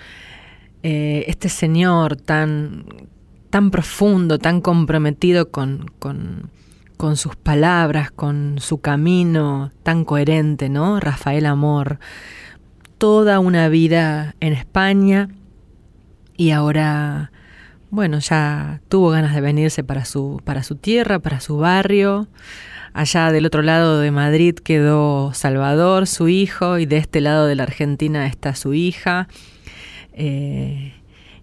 Eh, 0.82 1.26
este 1.28 1.48
señor 1.48 2.16
tan, 2.16 2.86
tan 3.50 3.70
profundo, 3.70 4.40
tan 4.40 4.60
comprometido 4.60 5.52
con, 5.52 5.92
con 6.96 7.16
sus 7.16 7.36
palabras, 7.36 8.10
con 8.10 8.56
su 8.58 8.80
camino 8.80 9.70
tan 9.82 10.04
coherente, 10.04 10.68
¿no? 10.68 11.00
Rafael 11.00 11.46
Amor, 11.46 11.98
toda 12.98 13.38
una 13.40 13.68
vida 13.68 14.34
en 14.40 14.52
España 14.52 15.28
y 16.36 16.50
ahora, 16.50 17.32
bueno, 17.90 18.18
ya 18.18 18.80
tuvo 18.88 19.10
ganas 19.10 19.34
de 19.34 19.40
venirse 19.40 19.84
para 19.84 20.04
su, 20.04 20.40
para 20.44 20.62
su 20.62 20.76
tierra, 20.76 21.18
para 21.18 21.40
su 21.40 21.56
barrio. 21.58 22.28
Allá 22.92 23.30
del 23.30 23.46
otro 23.46 23.62
lado 23.62 24.00
de 24.00 24.10
Madrid 24.10 24.54
quedó 24.54 25.32
Salvador, 25.34 26.06
su 26.06 26.28
hijo, 26.28 26.78
y 26.78 26.86
de 26.86 26.96
este 26.96 27.20
lado 27.20 27.46
de 27.46 27.54
la 27.54 27.64
Argentina 27.64 28.26
está 28.26 28.54
su 28.54 28.74
hija. 28.74 29.28
Eh, 30.12 30.94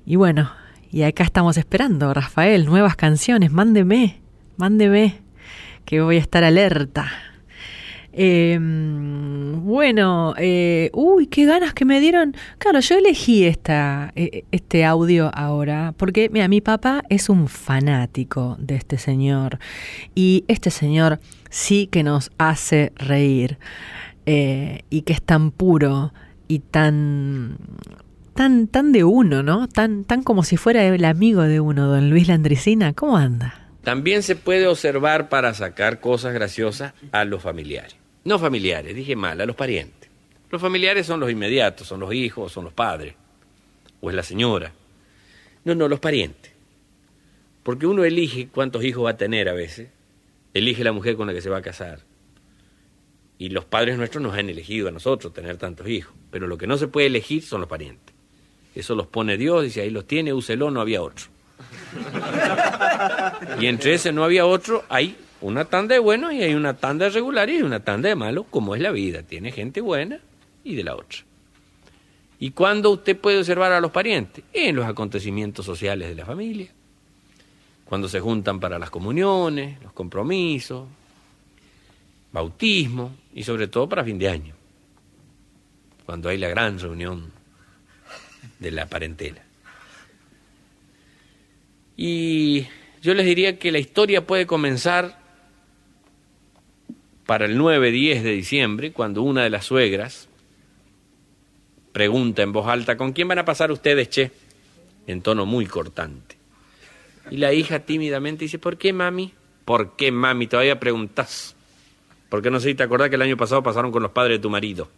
y 0.05 0.15
bueno, 0.15 0.51
y 0.91 1.03
acá 1.03 1.23
estamos 1.23 1.57
esperando, 1.57 2.13
Rafael, 2.13 2.65
nuevas 2.65 2.95
canciones, 2.95 3.51
mándeme, 3.51 4.21
mándeme, 4.57 5.22
que 5.85 6.01
voy 6.01 6.17
a 6.17 6.19
estar 6.19 6.43
alerta. 6.43 7.11
Eh, 8.15 8.59
bueno, 8.59 10.35
eh, 10.37 10.91
uy, 10.93 11.25
qué 11.25 11.45
ganas 11.45 11.73
que 11.73 11.83
me 11.83 11.99
dieron. 11.99 12.35
Claro, 12.59 12.79
yo 12.79 12.95
elegí 12.95 13.45
esta, 13.45 14.11
eh, 14.15 14.43
este 14.51 14.85
audio 14.85 15.31
ahora 15.33 15.95
porque, 15.97 16.29
mira, 16.29 16.47
mi 16.47 16.61
papá 16.61 17.03
es 17.09 17.27
un 17.29 17.47
fanático 17.47 18.55
de 18.59 18.75
este 18.75 18.99
señor 18.99 19.57
y 20.13 20.45
este 20.47 20.69
señor 20.69 21.19
sí 21.49 21.87
que 21.87 22.03
nos 22.03 22.31
hace 22.37 22.93
reír 22.97 23.57
eh, 24.27 24.83
y 24.91 25.01
que 25.01 25.13
es 25.13 25.21
tan 25.21 25.49
puro 25.49 26.13
y 26.47 26.59
tan 26.59 27.57
tan 28.35 28.67
tan 28.67 28.91
de 28.91 29.03
uno, 29.03 29.41
¿no? 29.41 29.67
Tan 29.67 30.03
tan 30.03 30.21
como 30.21 30.43
si 30.43 30.55
fuera 30.57 30.83
el 30.85 31.05
amigo 31.05 31.41
de 31.41 31.59
uno, 31.59 31.87
don 31.87 32.09
Luis 32.11 32.27
Landricina. 32.27 32.93
¿Cómo 32.93 33.17
anda? 33.17 33.62
También 33.83 34.23
se 34.23 34.35
puede 34.35 34.67
observar 34.67 35.27
para 35.27 35.53
sacar 35.53 35.99
cosas 35.99 36.33
graciosas 36.33 36.93
a 37.11 37.25
los 37.25 37.41
familiares. 37.41 37.95
No 38.23 38.39
familiares, 38.39 38.95
dije 38.95 39.15
mal, 39.15 39.41
a 39.41 39.45
los 39.45 39.57
parientes. 39.57 40.09
Los 40.49 40.61
familiares 40.61 41.05
son 41.05 41.19
los 41.19 41.29
inmediatos, 41.29 41.87
son 41.87 41.99
los 41.99 42.13
hijos, 42.13 42.51
son 42.51 42.63
los 42.63 42.73
padres, 42.73 43.15
o 43.99 44.09
es 44.09 44.15
la 44.15 44.23
señora. 44.23 44.71
No, 45.65 45.75
no, 45.75 45.89
los 45.89 45.99
parientes. 45.99 46.51
Porque 47.63 47.85
uno 47.85 48.05
elige 48.05 48.47
cuántos 48.47 48.83
hijos 48.83 49.05
va 49.05 49.11
a 49.11 49.17
tener 49.17 49.49
a 49.49 49.53
veces, 49.53 49.89
elige 50.53 50.83
la 50.83 50.93
mujer 50.93 51.15
con 51.15 51.27
la 51.27 51.33
que 51.33 51.41
se 51.41 51.49
va 51.49 51.57
a 51.57 51.61
casar. 51.61 51.99
Y 53.37 53.49
los 53.49 53.65
padres 53.65 53.97
nuestros 53.97 54.23
nos 54.23 54.37
han 54.37 54.49
elegido 54.49 54.87
a 54.87 54.91
nosotros 54.91 55.33
tener 55.33 55.57
tantos 55.57 55.89
hijos. 55.89 56.13
Pero 56.31 56.47
lo 56.47 56.57
que 56.57 56.67
no 56.67 56.77
se 56.77 56.87
puede 56.87 57.07
elegir 57.07 57.43
son 57.43 57.61
los 57.61 57.69
parientes. 57.69 58.15
Eso 58.75 58.95
los 58.95 59.07
pone 59.07 59.37
Dios, 59.37 59.63
dice 59.63 59.81
ahí 59.81 59.89
los 59.89 60.07
tiene, 60.07 60.31
úselo, 60.31 60.71
no 60.71 60.79
había 60.79 61.01
otro. 61.01 61.32
Y 63.59 63.67
entre 63.67 63.93
ese 63.95 64.11
no 64.11 64.23
había 64.23 64.45
otro, 64.45 64.83
hay 64.89 65.17
una 65.41 65.65
tanda 65.65 65.93
de 65.93 65.99
buenos 65.99 66.33
y 66.33 66.41
hay 66.41 66.53
una 66.53 66.75
tanda 66.75 67.05
de 67.05 67.11
regulares 67.11 67.59
y 67.59 67.63
una 67.63 67.81
tanda 67.81 68.09
de 68.09 68.15
malos, 68.15 68.45
como 68.49 68.75
es 68.75 68.81
la 68.81 68.91
vida. 68.91 69.23
Tiene 69.23 69.51
gente 69.51 69.81
buena 69.81 70.19
y 70.63 70.75
de 70.75 70.83
la 70.83 70.95
otra. 70.95 71.19
¿Y 72.39 72.51
cuándo 72.51 72.91
usted 72.91 73.17
puede 73.17 73.39
observar 73.39 73.71
a 73.71 73.79
los 73.79 73.91
parientes? 73.91 74.43
En 74.53 74.75
los 74.75 74.85
acontecimientos 74.85 75.65
sociales 75.65 76.09
de 76.09 76.15
la 76.15 76.25
familia. 76.25 76.69
Cuando 77.85 78.09
se 78.09 78.19
juntan 78.19 78.59
para 78.59 78.79
las 78.79 78.89
comuniones, 78.89 79.81
los 79.81 79.93
compromisos, 79.93 80.87
bautismo 82.31 83.15
y 83.33 83.43
sobre 83.43 83.67
todo 83.67 83.87
para 83.87 84.03
fin 84.03 84.17
de 84.17 84.29
año. 84.29 84.55
Cuando 86.05 86.29
hay 86.29 86.37
la 86.37 86.49
gran 86.49 86.79
reunión 86.79 87.31
de 88.59 88.71
la 88.71 88.87
parentela. 88.87 89.43
Y 91.95 92.67
yo 93.01 93.13
les 93.13 93.25
diría 93.25 93.59
que 93.59 93.71
la 93.71 93.79
historia 93.79 94.25
puede 94.25 94.47
comenzar 94.47 95.19
para 97.25 97.45
el 97.45 97.57
9-10 97.57 98.21
de 98.21 98.31
diciembre, 98.31 98.91
cuando 98.91 99.21
una 99.21 99.43
de 99.43 99.49
las 99.49 99.65
suegras 99.65 100.27
pregunta 101.91 102.41
en 102.41 102.51
voz 102.51 102.67
alta, 102.67 102.97
¿con 102.97 103.13
quién 103.13 103.27
van 103.27 103.39
a 103.39 103.45
pasar 103.45 103.71
ustedes, 103.71 104.09
che? 104.09 104.31
En 105.07 105.21
tono 105.21 105.45
muy 105.45 105.65
cortante. 105.65 106.37
Y 107.29 107.37
la 107.37 107.53
hija 107.53 107.79
tímidamente 107.79 108.45
dice, 108.45 108.59
¿por 108.59 108.77
qué, 108.77 108.91
mami? 108.91 109.33
¿Por 109.63 109.95
qué, 109.95 110.11
mami? 110.11 110.47
Todavía 110.47 110.79
preguntas. 110.79 111.55
¿Por 112.29 112.41
qué 112.41 112.49
no 112.49 112.59
sé 112.59 112.69
si 112.69 112.75
te 112.75 112.83
acordás 112.83 113.09
que 113.09 113.15
el 113.15 113.21
año 113.21 113.37
pasado 113.37 113.63
pasaron 113.63 113.91
con 113.91 114.01
los 114.01 114.11
padres 114.11 114.37
de 114.37 114.41
tu 114.41 114.49
marido? 114.49 114.89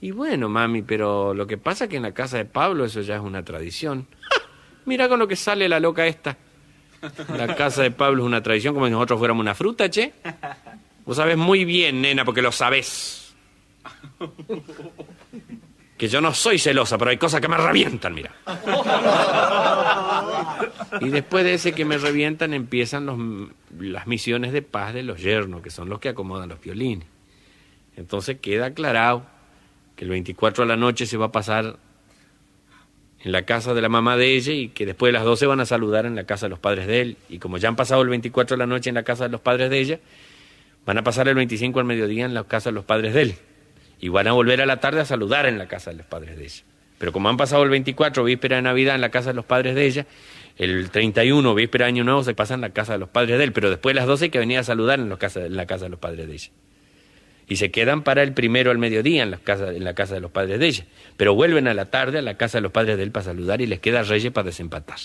Y 0.00 0.10
bueno, 0.10 0.48
mami, 0.48 0.82
pero 0.82 1.32
lo 1.34 1.46
que 1.46 1.56
pasa 1.56 1.84
es 1.84 1.90
que 1.90 1.96
en 1.96 2.02
la 2.02 2.12
casa 2.12 2.36
de 2.36 2.44
Pablo 2.44 2.84
eso 2.84 3.00
ya 3.00 3.16
es 3.16 3.22
una 3.22 3.42
tradición. 3.42 4.06
Mira 4.86 5.08
con 5.08 5.18
lo 5.18 5.26
que 5.26 5.36
sale 5.36 5.68
la 5.68 5.80
loca 5.80 6.06
esta. 6.06 6.36
La 7.36 7.54
casa 7.54 7.82
de 7.82 7.90
Pablo 7.90 8.22
es 8.22 8.26
una 8.26 8.42
tradición 8.42 8.74
como 8.74 8.86
si 8.86 8.92
nosotros 8.92 9.18
fuéramos 9.18 9.42
una 9.42 9.54
fruta, 9.54 9.90
che. 9.90 10.12
Vos 11.04 11.16
sabés 11.16 11.36
muy 11.36 11.64
bien, 11.64 12.00
nena, 12.00 12.24
porque 12.24 12.42
lo 12.42 12.52
sabés. 12.52 13.34
Que 15.98 16.08
yo 16.08 16.20
no 16.20 16.34
soy 16.34 16.58
celosa, 16.58 16.98
pero 16.98 17.10
hay 17.10 17.18
cosas 17.18 17.40
que 17.40 17.48
me 17.48 17.56
revientan, 17.56 18.14
mira. 18.14 18.32
Y 21.00 21.08
después 21.08 21.44
de 21.44 21.54
ese 21.54 21.72
que 21.72 21.84
me 21.84 21.98
revientan 21.98 22.54
empiezan 22.54 23.06
los, 23.06 23.18
las 23.78 24.06
misiones 24.06 24.52
de 24.52 24.62
paz 24.62 24.94
de 24.94 25.02
los 25.02 25.20
yernos, 25.20 25.62
que 25.62 25.70
son 25.70 25.88
los 25.88 26.00
que 26.00 26.08
acomodan 26.08 26.48
los 26.48 26.60
violines. 26.60 27.06
Entonces 27.96 28.38
queda 28.40 28.66
aclarado 28.66 29.24
que 29.94 30.04
el 30.04 30.10
24 30.10 30.64
de 30.64 30.68
la 30.68 30.76
noche 30.76 31.06
se 31.06 31.16
va 31.16 31.26
a 31.26 31.32
pasar 31.32 31.76
en 33.24 33.32
la 33.32 33.42
casa 33.42 33.74
de 33.74 33.80
la 33.82 33.88
mamá 33.88 34.16
de 34.16 34.34
ella 34.36 34.52
y 34.52 34.68
que 34.68 34.86
después 34.86 35.08
de 35.08 35.14
las 35.14 35.24
12 35.24 35.46
van 35.46 35.58
a 35.60 35.66
saludar 35.66 36.06
en 36.06 36.14
la 36.14 36.24
casa 36.24 36.46
de 36.46 36.50
los 36.50 36.58
padres 36.60 36.86
de 36.86 37.00
él. 37.00 37.16
Y 37.28 37.38
como 37.38 37.56
ya 37.58 37.68
han 37.68 37.76
pasado 37.76 38.02
el 38.02 38.08
24 38.08 38.54
de 38.56 38.58
la 38.58 38.66
noche 38.66 38.90
en 38.90 38.94
la 38.94 39.02
casa 39.02 39.24
de 39.24 39.30
los 39.30 39.40
padres 39.40 39.70
de 39.70 39.78
ella, 39.80 40.00
Van 40.86 40.98
a 40.98 41.02
pasar 41.02 41.26
el 41.28 41.34
25 41.34 41.80
al 41.80 41.86
mediodía 41.86 42.26
en 42.26 42.34
la 42.34 42.44
casa 42.44 42.68
de 42.68 42.74
los 42.74 42.84
padres 42.84 43.14
de 43.14 43.22
él. 43.22 43.34
Y 44.00 44.10
van 44.10 44.26
a 44.28 44.32
volver 44.32 44.60
a 44.60 44.66
la 44.66 44.80
tarde 44.80 45.00
a 45.00 45.06
saludar 45.06 45.46
en 45.46 45.56
la 45.56 45.66
casa 45.66 45.90
de 45.92 45.96
los 45.96 46.04
padres 46.04 46.36
de 46.36 46.44
ella. 46.44 46.62
Pero 46.98 47.10
como 47.10 47.30
han 47.30 47.38
pasado 47.38 47.62
el 47.62 47.70
24, 47.70 48.22
víspera 48.22 48.56
de 48.56 48.62
Navidad, 48.62 48.94
en 48.94 49.00
la 49.00 49.08
casa 49.08 49.30
de 49.30 49.34
los 49.34 49.46
padres 49.46 49.74
de 49.74 49.86
ella, 49.86 50.06
el 50.58 50.90
31, 50.90 51.54
víspera 51.54 51.86
de 51.86 51.88
Año 51.88 52.04
Nuevo, 52.04 52.22
se 52.22 52.34
pasa 52.34 52.52
en 52.52 52.60
la 52.60 52.68
casa 52.68 52.92
de 52.92 52.98
los 52.98 53.08
padres 53.08 53.38
de 53.38 53.44
él. 53.44 53.52
Pero 53.54 53.70
después 53.70 53.94
de 53.94 54.00
las 54.00 54.06
12 54.06 54.24
hay 54.26 54.30
que 54.30 54.38
venir 54.38 54.58
a 54.58 54.62
saludar 54.62 55.00
en, 55.00 55.08
los 55.08 55.18
casa- 55.18 55.46
en 55.46 55.56
la 55.56 55.64
casa 55.64 55.84
de 55.84 55.88
los 55.88 55.98
padres 56.00 56.28
de 56.28 56.34
ella. 56.34 56.50
Y 57.48 57.56
se 57.56 57.70
quedan 57.70 58.02
para 58.02 58.22
el 58.22 58.32
primero 58.32 58.70
al 58.70 58.78
mediodía 58.78 59.22
en 59.22 59.30
la, 59.30 59.38
casa, 59.38 59.72
en 59.72 59.84
la 59.84 59.94
casa 59.94 60.14
de 60.14 60.20
los 60.20 60.30
padres 60.30 60.58
de 60.58 60.66
ella. 60.66 60.86
Pero 61.16 61.34
vuelven 61.34 61.68
a 61.68 61.74
la 61.74 61.86
tarde 61.86 62.18
a 62.18 62.22
la 62.22 62.36
casa 62.36 62.58
de 62.58 62.62
los 62.62 62.72
padres 62.72 62.96
de 62.96 63.02
él 63.02 63.10
para 63.10 63.24
saludar 63.24 63.60
y 63.60 63.66
les 63.66 63.80
queda 63.80 64.02
Reyes 64.02 64.32
para 64.32 64.46
desempatar. 64.46 64.98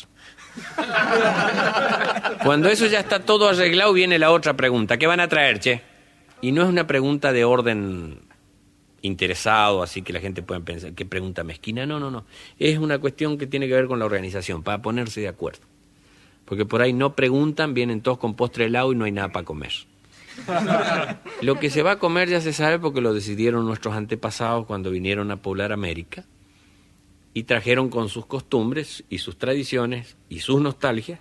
Cuando 2.44 2.70
eso 2.70 2.88
ya 2.88 3.00
está 3.00 3.20
todo 3.26 3.50
arreglado, 3.50 3.94
viene 3.94 4.18
la 4.20 4.32
otra 4.32 4.56
pregunta. 4.56 4.98
¿Qué 4.98 5.08
van 5.08 5.20
a 5.20 5.28
traer, 5.28 5.60
che? 5.60 5.82
Y 6.42 6.52
no 6.52 6.64
es 6.64 6.70
una 6.70 6.88
pregunta 6.88 7.34
de 7.34 7.44
orden 7.44 8.22
interesado, 9.02 9.84
así 9.84 10.02
que 10.02 10.14
la 10.14 10.20
gente 10.20 10.42
puede 10.42 10.62
pensar, 10.62 10.94
¿qué 10.94 11.06
pregunta 11.06 11.44
mezquina? 11.44 11.86
No, 11.86 12.00
no, 12.00 12.12
no. 12.12 12.26
Es 12.58 12.78
una 12.78 13.00
cuestión 13.00 13.38
que 13.38 13.48
tiene 13.48 13.68
que 13.68 13.74
ver 13.74 13.88
con 13.88 14.00
la 14.00 14.06
organización, 14.06 14.64
para 14.64 14.82
ponerse 14.82 15.22
de 15.22 15.28
acuerdo. 15.28 15.62
Porque 16.46 16.66
por 16.66 16.82
ahí 16.82 16.94
no 16.94 17.16
preguntan, 17.16 17.74
vienen 17.74 18.02
todos 18.02 18.18
con 18.18 18.36
postre 18.36 18.66
helado 18.66 18.92
y 18.92 18.96
no 18.96 19.06
hay 19.06 19.12
nada 19.12 19.30
para 19.30 19.46
comer. 19.46 19.72
Lo 21.42 21.60
que 21.60 21.70
se 21.70 21.84
va 21.84 21.92
a 21.92 22.00
comer 22.00 22.30
ya 22.30 22.42
se 22.42 22.54
sabe 22.54 22.80
porque 22.80 23.02
lo 23.02 23.14
decidieron 23.14 23.66
nuestros 23.66 23.96
antepasados 23.96 24.66
cuando 24.66 24.92
vinieron 24.92 25.32
a 25.32 25.42
poblar 25.42 25.72
América 25.72 26.26
y 27.34 27.44
trajeron 27.44 27.90
con 27.90 28.10
sus 28.10 28.26
costumbres 28.26 29.04
y 29.10 29.20
sus 29.20 29.38
tradiciones 29.38 30.18
y 30.30 30.40
sus 30.40 30.62
nostalgias 30.62 31.20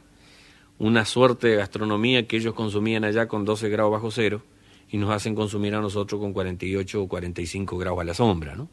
una 0.79 1.05
suerte 1.05 1.49
de 1.49 1.57
gastronomía 1.57 2.27
que 2.27 2.37
ellos 2.37 2.55
consumían 2.55 3.05
allá 3.05 3.27
con 3.27 3.45
12 3.45 3.69
grados 3.69 3.93
bajo 3.93 4.11
cero 4.11 4.43
y 4.91 4.97
nos 4.97 5.11
hacen 5.11 5.35
consumir 5.35 5.75
a 5.75 5.81
nosotros 5.81 6.21
con 6.21 6.33
48 6.33 7.03
o 7.03 7.09
45 7.09 7.77
grados 7.77 8.01
a 8.01 8.05
la 8.05 8.15
sombra, 8.15 8.55
¿no? 8.55 8.69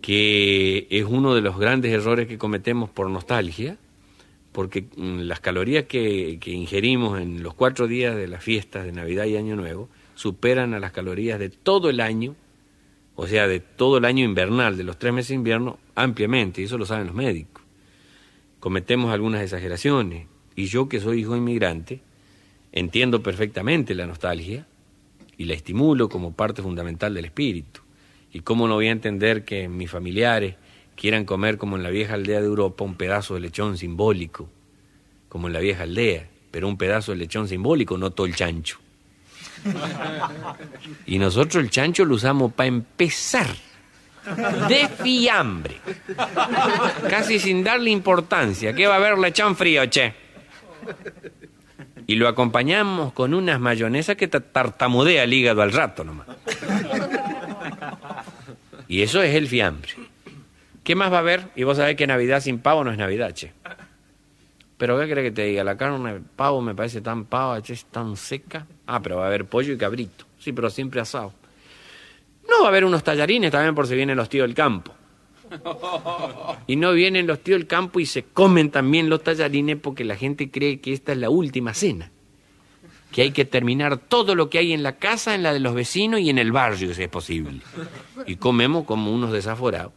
Que 0.00 0.86
es 0.90 1.04
uno 1.04 1.34
de 1.34 1.40
los 1.40 1.58
grandes 1.58 1.92
errores 1.92 2.28
que 2.28 2.38
cometemos 2.38 2.90
por 2.90 3.10
nostalgia, 3.10 3.78
porque 4.56 4.86
mm, 4.96 5.18
las 5.24 5.40
calorías 5.40 5.84
que, 5.84 6.38
que 6.40 6.50
ingerimos 6.50 7.20
en 7.20 7.42
los 7.42 7.52
cuatro 7.52 7.86
días 7.86 8.16
de 8.16 8.26
las 8.26 8.42
fiestas 8.42 8.86
de 8.86 8.92
Navidad 8.92 9.26
y 9.26 9.36
Año 9.36 9.54
Nuevo 9.54 9.90
superan 10.14 10.72
a 10.72 10.80
las 10.80 10.92
calorías 10.92 11.38
de 11.38 11.50
todo 11.50 11.90
el 11.90 12.00
año, 12.00 12.34
o 13.16 13.26
sea, 13.26 13.48
de 13.48 13.60
todo 13.60 13.98
el 13.98 14.06
año 14.06 14.24
invernal, 14.24 14.78
de 14.78 14.84
los 14.84 14.98
tres 14.98 15.12
meses 15.12 15.28
de 15.28 15.34
invierno, 15.34 15.78
ampliamente, 15.94 16.62
y 16.62 16.64
eso 16.64 16.78
lo 16.78 16.86
saben 16.86 17.06
los 17.06 17.14
médicos. 17.14 17.62
Cometemos 18.58 19.12
algunas 19.12 19.42
exageraciones, 19.42 20.26
y 20.54 20.64
yo 20.64 20.88
que 20.88 21.00
soy 21.00 21.20
hijo 21.20 21.36
inmigrante, 21.36 22.00
entiendo 22.72 23.22
perfectamente 23.22 23.94
la 23.94 24.06
nostalgia 24.06 24.66
y 25.36 25.44
la 25.44 25.52
estimulo 25.52 26.08
como 26.08 26.32
parte 26.32 26.62
fundamental 26.62 27.12
del 27.12 27.26
espíritu. 27.26 27.82
Y 28.32 28.40
cómo 28.40 28.68
no 28.68 28.76
voy 28.76 28.88
a 28.88 28.92
entender 28.92 29.44
que 29.44 29.68
mis 29.68 29.90
familiares 29.90 30.54
quieran 30.96 31.24
comer 31.24 31.58
como 31.58 31.76
en 31.76 31.82
la 31.82 31.90
vieja 31.90 32.14
aldea 32.14 32.40
de 32.40 32.46
Europa 32.46 32.82
un 32.84 32.96
pedazo 32.96 33.34
de 33.34 33.40
lechón 33.40 33.78
simbólico, 33.78 34.48
como 35.28 35.46
en 35.46 35.52
la 35.52 35.60
vieja 35.60 35.84
aldea, 35.84 36.26
pero 36.50 36.66
un 36.68 36.78
pedazo 36.78 37.12
de 37.12 37.18
lechón 37.18 37.46
simbólico, 37.46 37.98
no 37.98 38.10
todo 38.10 38.26
el 38.26 38.34
chancho. 38.34 38.78
Y 41.06 41.18
nosotros 41.18 41.62
el 41.62 41.70
chancho 41.70 42.04
lo 42.04 42.14
usamos 42.14 42.52
para 42.52 42.68
empezar, 42.68 43.48
de 44.68 44.88
fiambre, 44.88 45.76
casi 47.08 47.38
sin 47.38 47.62
darle 47.62 47.90
importancia. 47.90 48.74
¿Qué 48.74 48.86
va 48.86 48.94
a 48.94 48.96
haber 48.96 49.18
lechón 49.18 49.56
frío, 49.56 49.86
che? 49.86 50.14
Y 52.08 52.14
lo 52.14 52.28
acompañamos 52.28 53.12
con 53.12 53.34
unas 53.34 53.60
mayonesas 53.60 54.16
que 54.16 54.28
tartamudea 54.28 55.24
el 55.24 55.32
hígado 55.32 55.62
al 55.62 55.72
rato 55.72 56.04
nomás. 56.04 56.26
Y 58.88 59.02
eso 59.02 59.22
es 59.22 59.34
el 59.34 59.48
fiambre. 59.48 59.92
¿Qué 60.86 60.94
más 60.94 61.12
va 61.12 61.16
a 61.16 61.18
haber? 61.18 61.48
Y 61.56 61.64
vos 61.64 61.78
sabés 61.78 61.96
que 61.96 62.06
Navidad 62.06 62.40
sin 62.40 62.60
pavo 62.60 62.84
no 62.84 62.92
es 62.92 62.96
Navidad, 62.96 63.32
che. 63.34 63.52
Pero 64.76 64.96
¿qué 65.00 65.10
crees 65.10 65.26
que 65.26 65.30
te 65.32 65.42
diga? 65.42 65.64
La 65.64 65.76
carne 65.76 66.14
de 66.14 66.20
pavo 66.20 66.60
me 66.62 66.76
parece 66.76 67.00
tan 67.00 67.24
pava, 67.24 67.60
che, 67.60 67.72
es 67.72 67.86
tan 67.86 68.16
seca. 68.16 68.68
Ah, 68.86 69.02
pero 69.02 69.16
va 69.16 69.24
a 69.24 69.26
haber 69.26 69.46
pollo 69.46 69.72
y 69.72 69.76
cabrito. 69.76 70.26
Sí, 70.38 70.52
pero 70.52 70.70
siempre 70.70 71.00
asado. 71.00 71.32
No 72.48 72.60
va 72.60 72.66
a 72.66 72.68
haber 72.68 72.84
unos 72.84 73.02
tallarines 73.02 73.50
también 73.50 73.74
por 73.74 73.88
si 73.88 73.96
vienen 73.96 74.16
los 74.16 74.28
tíos 74.28 74.46
del 74.46 74.54
campo. 74.54 74.94
Y 76.68 76.76
no 76.76 76.92
vienen 76.92 77.26
los 77.26 77.40
tíos 77.40 77.58
del 77.58 77.66
campo 77.66 77.98
y 77.98 78.06
se 78.06 78.22
comen 78.22 78.70
también 78.70 79.10
los 79.10 79.24
tallarines 79.24 79.78
porque 79.78 80.04
la 80.04 80.14
gente 80.14 80.52
cree 80.52 80.80
que 80.80 80.92
esta 80.92 81.10
es 81.10 81.18
la 81.18 81.30
última 81.30 81.74
cena. 81.74 82.12
Que 83.10 83.22
hay 83.22 83.32
que 83.32 83.44
terminar 83.44 83.96
todo 83.96 84.36
lo 84.36 84.48
que 84.50 84.58
hay 84.58 84.72
en 84.72 84.84
la 84.84 84.98
casa, 84.98 85.34
en 85.34 85.42
la 85.42 85.52
de 85.52 85.58
los 85.58 85.74
vecinos 85.74 86.20
y 86.20 86.30
en 86.30 86.38
el 86.38 86.52
barrio, 86.52 86.94
si 86.94 87.02
es 87.02 87.08
posible. 87.08 87.60
Y 88.24 88.36
comemos 88.36 88.84
como 88.84 89.12
unos 89.12 89.32
desaforados 89.32 89.92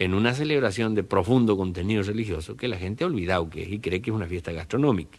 en 0.00 0.14
una 0.14 0.34
celebración 0.34 0.94
de 0.94 1.04
profundo 1.04 1.58
contenido 1.58 2.02
religioso 2.02 2.56
que 2.56 2.68
la 2.68 2.78
gente 2.78 3.04
ha 3.04 3.06
olvidado 3.06 3.50
que 3.50 3.62
es 3.62 3.68
y 3.70 3.80
cree 3.80 4.00
que 4.00 4.08
es 4.08 4.16
una 4.16 4.26
fiesta 4.26 4.50
gastronómica. 4.50 5.18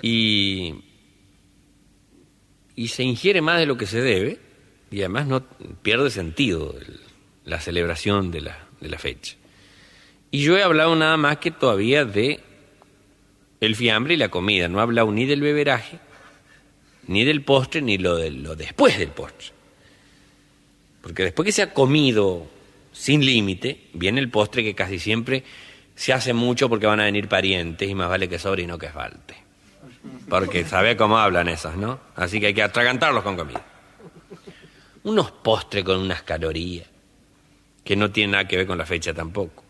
Y, 0.00 0.74
y 2.74 2.88
se 2.88 3.02
ingiere 3.02 3.42
más 3.42 3.58
de 3.58 3.66
lo 3.66 3.76
que 3.76 3.86
se 3.86 4.00
debe 4.00 4.38
y 4.90 5.00
además 5.00 5.26
no 5.26 5.44
pierde 5.82 6.10
sentido 6.10 6.74
la 7.44 7.60
celebración 7.60 8.30
de 8.30 8.40
la, 8.40 8.68
de 8.80 8.88
la 8.88 8.98
fecha. 8.98 9.36
Y 10.30 10.40
yo 10.40 10.56
he 10.56 10.62
hablado 10.62 10.96
nada 10.96 11.18
más 11.18 11.36
que 11.36 11.50
todavía 11.50 12.06
de 12.06 12.40
el 13.60 13.76
fiambre 13.76 14.14
y 14.14 14.16
la 14.16 14.30
comida, 14.30 14.66
no 14.66 14.78
he 14.78 14.82
hablado 14.82 15.12
ni 15.12 15.26
del 15.26 15.42
beberaje, 15.42 15.98
ni 17.06 17.24
del 17.24 17.42
postre, 17.42 17.82
ni 17.82 17.98
lo, 17.98 18.16
de, 18.16 18.30
lo 18.30 18.56
después 18.56 18.98
del 18.98 19.10
postre. 19.10 19.48
Porque 21.02 21.24
después 21.24 21.44
que 21.44 21.52
se 21.52 21.60
ha 21.60 21.74
comido 21.74 22.46
sin 22.94 23.26
límite, 23.26 23.88
viene 23.92 24.20
el 24.20 24.30
postre 24.30 24.62
que 24.62 24.74
casi 24.74 25.00
siempre 25.00 25.42
se 25.96 26.12
hace 26.12 26.32
mucho 26.32 26.68
porque 26.68 26.86
van 26.86 27.00
a 27.00 27.04
venir 27.04 27.28
parientes 27.28 27.90
y 27.90 27.94
más 27.94 28.08
vale 28.08 28.28
que 28.28 28.38
sobre 28.38 28.62
y 28.62 28.66
no 28.66 28.78
que 28.78 28.88
falte. 28.88 29.34
Porque 30.28 30.64
sabe 30.64 30.96
cómo 30.96 31.18
hablan 31.18 31.48
esos, 31.48 31.76
¿no? 31.76 31.98
Así 32.14 32.38
que 32.38 32.46
hay 32.46 32.54
que 32.54 32.62
atragantarlos 32.62 33.24
con 33.24 33.36
comida. 33.36 33.64
Unos 35.02 35.32
postres 35.32 35.82
con 35.82 35.98
unas 35.98 36.22
calorías 36.22 36.86
que 37.82 37.96
no 37.96 38.10
tienen 38.12 38.30
nada 38.30 38.46
que 38.46 38.56
ver 38.56 38.66
con 38.66 38.78
la 38.78 38.86
fecha 38.86 39.12
tampoco. 39.12 39.64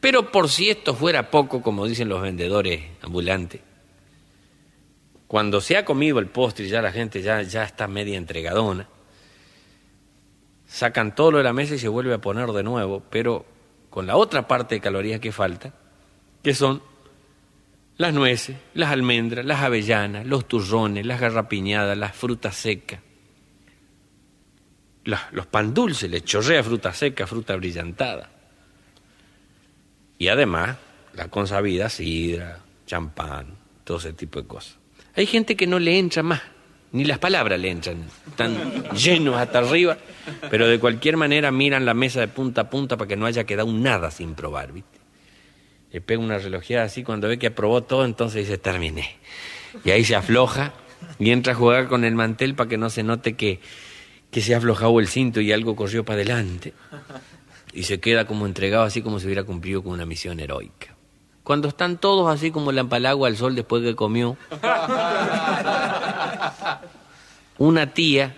Pero 0.00 0.32
por 0.32 0.48
si 0.48 0.68
esto 0.68 0.94
fuera 0.94 1.30
poco, 1.30 1.62
como 1.62 1.86
dicen 1.86 2.08
los 2.08 2.20
vendedores 2.20 2.82
ambulantes, 3.02 3.60
cuando 5.28 5.60
se 5.60 5.76
ha 5.76 5.84
comido 5.84 6.18
el 6.18 6.26
postre 6.26 6.66
y 6.66 6.68
ya 6.68 6.82
la 6.82 6.92
gente 6.92 7.22
ya, 7.22 7.40
ya 7.42 7.62
está 7.62 7.86
media 7.86 8.18
entregadona, 8.18 8.88
sacan 10.74 11.14
todo 11.14 11.30
lo 11.30 11.38
de 11.38 11.44
la 11.44 11.52
mesa 11.52 11.76
y 11.76 11.78
se 11.78 11.86
vuelve 11.86 12.14
a 12.14 12.18
poner 12.18 12.50
de 12.50 12.64
nuevo, 12.64 13.00
pero 13.08 13.46
con 13.90 14.08
la 14.08 14.16
otra 14.16 14.48
parte 14.48 14.74
de 14.74 14.80
calorías 14.80 15.20
que 15.20 15.30
falta, 15.30 15.72
que 16.42 16.52
son 16.52 16.82
las 17.96 18.12
nueces, 18.12 18.56
las 18.74 18.90
almendras, 18.90 19.44
las 19.44 19.60
avellanas, 19.60 20.26
los 20.26 20.48
turrones, 20.48 21.06
las 21.06 21.20
garrapiñadas, 21.20 21.96
las 21.96 22.16
frutas 22.16 22.56
secas, 22.56 22.98
los 25.04 25.46
pan 25.46 25.72
dulces, 25.72 26.10
le 26.10 26.22
chorrea 26.22 26.64
fruta 26.64 26.92
seca, 26.92 27.28
fruta 27.28 27.54
brillantada. 27.54 28.32
Y 30.18 30.26
además, 30.26 30.76
la 31.12 31.28
consabida, 31.28 31.88
sidra, 31.88 32.58
champán, 32.84 33.46
todo 33.84 33.98
ese 33.98 34.12
tipo 34.12 34.42
de 34.42 34.48
cosas. 34.48 34.76
Hay 35.14 35.26
gente 35.26 35.54
que 35.54 35.68
no 35.68 35.78
le 35.78 35.96
entra 36.00 36.24
más, 36.24 36.42
ni 36.94 37.04
las 37.04 37.18
palabras 37.18 37.58
le 37.58 37.70
entran, 37.72 38.04
están 38.28 38.84
llenos 38.94 39.34
hasta 39.36 39.58
arriba, 39.58 39.98
pero 40.48 40.68
de 40.68 40.78
cualquier 40.78 41.16
manera 41.16 41.50
miran 41.50 41.84
la 41.84 41.92
mesa 41.92 42.20
de 42.20 42.28
punta 42.28 42.60
a 42.62 42.70
punta 42.70 42.96
para 42.96 43.08
que 43.08 43.16
no 43.16 43.26
haya 43.26 43.42
quedado 43.42 43.72
nada 43.72 44.12
sin 44.12 44.36
probar, 44.36 44.70
¿viste? 44.70 45.00
Le 45.90 46.00
pega 46.00 46.22
una 46.22 46.38
relojeada 46.38 46.84
así, 46.84 47.02
cuando 47.02 47.26
ve 47.26 47.36
que 47.36 47.48
aprobó 47.48 47.82
todo, 47.82 48.04
entonces 48.04 48.46
dice, 48.46 48.58
terminé. 48.58 49.16
Y 49.84 49.90
ahí 49.90 50.04
se 50.04 50.14
afloja 50.14 50.72
y 51.18 51.30
entra 51.30 51.54
a 51.54 51.56
jugar 51.56 51.88
con 51.88 52.04
el 52.04 52.14
mantel 52.14 52.54
para 52.54 52.70
que 52.70 52.78
no 52.78 52.88
se 52.90 53.02
note 53.02 53.34
que, 53.34 53.58
que 54.30 54.40
se 54.40 54.54
ha 54.54 54.58
aflojado 54.58 55.00
el 55.00 55.08
cinto 55.08 55.40
y 55.40 55.50
algo 55.50 55.74
corrió 55.74 56.04
para 56.04 56.18
adelante. 56.18 56.74
Y 57.72 57.82
se 57.82 57.98
queda 57.98 58.24
como 58.24 58.46
entregado, 58.46 58.84
así 58.84 59.02
como 59.02 59.18
si 59.18 59.26
hubiera 59.26 59.42
cumplido 59.42 59.82
con 59.82 59.94
una 59.94 60.06
misión 60.06 60.38
heroica. 60.38 60.94
Cuando 61.42 61.68
están 61.68 61.98
todos 61.98 62.32
así 62.32 62.50
como 62.52 62.72
la 62.72 62.82
empalagua 62.82 63.28
al 63.28 63.36
sol 63.36 63.54
después 63.54 63.82
que 63.82 63.94
comió, 63.94 64.36
una 67.58 67.92
tía, 67.92 68.34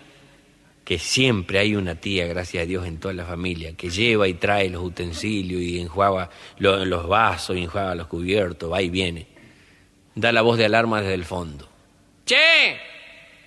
que 0.85 0.99
siempre 0.99 1.59
hay 1.59 1.75
una 1.75 1.97
tía, 1.97 2.27
gracias 2.27 2.63
a 2.63 2.67
Dios, 2.67 2.87
en 2.87 2.99
toda 2.99 3.13
la 3.15 3.25
familia, 3.25 3.73
que 3.77 3.91
lleva 3.91 4.29
y 4.29 4.35
trae 4.35 4.69
los 4.71 4.83
utensilios 4.85 5.61
y 5.61 5.81
enjuaga 5.81 6.31
lo- 6.59 6.85
los 6.85 7.09
vasos 7.09 7.57
y 7.57 7.63
enjuaga 7.65 7.95
los 7.95 8.07
cubiertos, 8.07 8.71
va 8.73 8.81
y 8.83 8.89
viene, 8.91 9.27
da 10.15 10.31
la 10.33 10.43
voz 10.43 10.59
de 10.59 10.67
alarma 10.67 11.01
desde 11.01 11.15
el 11.15 11.25
fondo. 11.25 11.69
¡Che! 12.25 12.79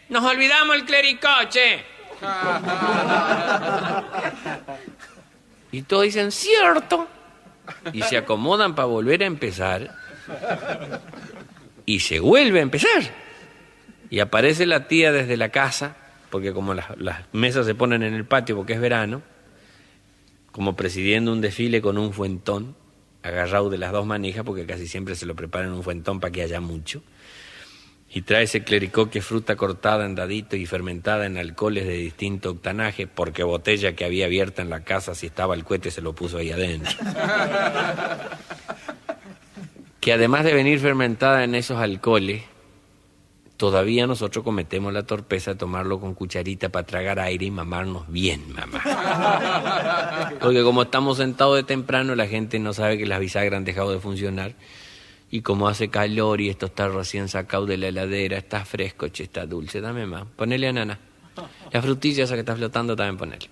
¡Nos 0.09 0.23
olvidamos 0.25 0.75
el 0.75 0.85
clericó, 0.85 1.29
che! 1.49 1.83
Y 5.71 5.83
todos 5.83 6.03
dicen, 6.03 6.31
cierto. 6.31 7.07
Y 7.93 8.01
se 8.01 8.17
acomodan 8.17 8.73
para 8.75 8.87
volver 8.87 9.21
a 9.23 9.25
empezar. 9.27 9.95
y 11.85 11.99
se 12.01 12.19
vuelve 12.19 12.59
a 12.59 12.63
empezar. 12.63 13.01
Y 14.09 14.19
aparece 14.19 14.65
la 14.65 14.87
tía 14.87 15.11
desde 15.11 15.37
la 15.37 15.49
casa, 15.49 15.95
porque 16.29 16.53
como 16.53 16.73
las, 16.73 16.97
las 16.97 17.21
mesas 17.33 17.65
se 17.65 17.75
ponen 17.75 18.03
en 18.03 18.13
el 18.13 18.25
patio 18.25 18.55
porque 18.55 18.73
es 18.73 18.81
verano, 18.81 19.21
como 20.51 20.75
presidiendo 20.75 21.31
un 21.31 21.41
desfile 21.41 21.81
con 21.81 21.97
un 21.97 22.13
fuentón, 22.13 22.75
agarrado 23.23 23.69
de 23.69 23.77
las 23.77 23.91
dos 23.91 24.05
manijas, 24.05 24.43
porque 24.43 24.65
casi 24.65 24.87
siempre 24.87 25.15
se 25.15 25.25
lo 25.25 25.35
preparan 25.35 25.73
un 25.73 25.83
fuentón 25.83 26.19
para 26.19 26.31
que 26.31 26.41
haya 26.41 26.59
mucho. 26.59 27.03
Y 28.11 28.23
trae 28.23 28.43
ese 28.43 28.63
clericó 28.63 29.11
que 29.11 29.19
es 29.19 29.25
fruta 29.25 29.55
cortada 29.55 30.05
en 30.05 30.15
dadito 30.15 30.55
y 30.55 30.65
fermentada 30.65 31.27
en 31.27 31.37
alcoholes 31.37 31.85
de 31.85 31.93
distinto 31.93 32.49
octanaje, 32.49 33.05
porque 33.05 33.43
botella 33.43 33.93
que 33.95 34.03
había 34.03 34.25
abierta 34.25 34.63
en 34.63 34.71
la 34.71 34.83
casa, 34.83 35.13
si 35.13 35.27
estaba 35.27 35.53
el 35.53 35.63
cohete, 35.63 35.91
se 35.91 36.01
lo 36.01 36.13
puso 36.13 36.39
ahí 36.39 36.51
adentro. 36.51 36.91
que 39.99 40.13
además 40.13 40.43
de 40.43 40.53
venir 40.53 40.79
fermentada 40.79 41.43
en 41.43 41.53
esos 41.53 41.77
alcoholes, 41.77 42.41
todavía 43.59 44.07
nosotros 44.07 44.45
cometemos 44.45 44.93
la 44.93 45.03
torpeza 45.03 45.51
de 45.51 45.57
tomarlo 45.57 45.99
con 45.99 46.13
cucharita 46.13 46.69
para 46.69 46.85
tragar 46.85 47.19
aire 47.19 47.47
y 47.47 47.51
mamarnos 47.51 48.07
bien, 48.07 48.53
mamá. 48.53 50.31
Porque 50.39 50.63
como 50.63 50.83
estamos 50.83 51.17
sentados 51.17 51.57
de 51.57 51.63
temprano, 51.63 52.15
la 52.15 52.25
gente 52.25 52.57
no 52.57 52.71
sabe 52.71 52.97
que 52.97 53.05
las 53.05 53.19
bisagras 53.19 53.57
han 53.57 53.65
dejado 53.65 53.91
de 53.91 53.99
funcionar. 53.99 54.53
Y 55.29 55.41
como 55.41 55.67
hace 55.67 55.89
calor 55.89 56.39
y 56.39 56.47
esto 56.47 56.67
está 56.67 56.87
recién 56.87 57.27
sacado 57.27 57.65
de 57.65 57.75
la 57.75 57.89
heladera, 57.89 58.37
está 58.37 58.63
fresco, 58.63 59.09
che, 59.09 59.23
está 59.23 59.45
dulce, 59.45 59.81
dame 59.81 60.05
más. 60.05 60.23
Ponele 60.37 60.69
a 60.69 60.73
nana. 60.73 60.97
La 61.73 61.81
frutilla 61.81 62.23
esa 62.23 62.35
que 62.35 62.39
está 62.39 62.55
flotando 62.55 62.95
también 62.95 63.17
ponele. 63.17 63.49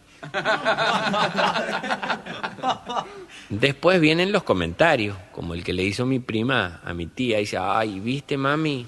Después 3.49 3.99
vienen 3.99 4.31
los 4.31 4.43
comentarios, 4.43 5.17
como 5.33 5.53
el 5.53 5.65
que 5.65 5.73
le 5.73 5.83
hizo 5.83 6.05
mi 6.05 6.19
prima 6.19 6.79
a 6.85 6.93
mi 6.93 7.07
tía. 7.07 7.39
Dice, 7.39 7.57
ay, 7.57 7.99
¿viste, 7.99 8.37
mami? 8.37 8.87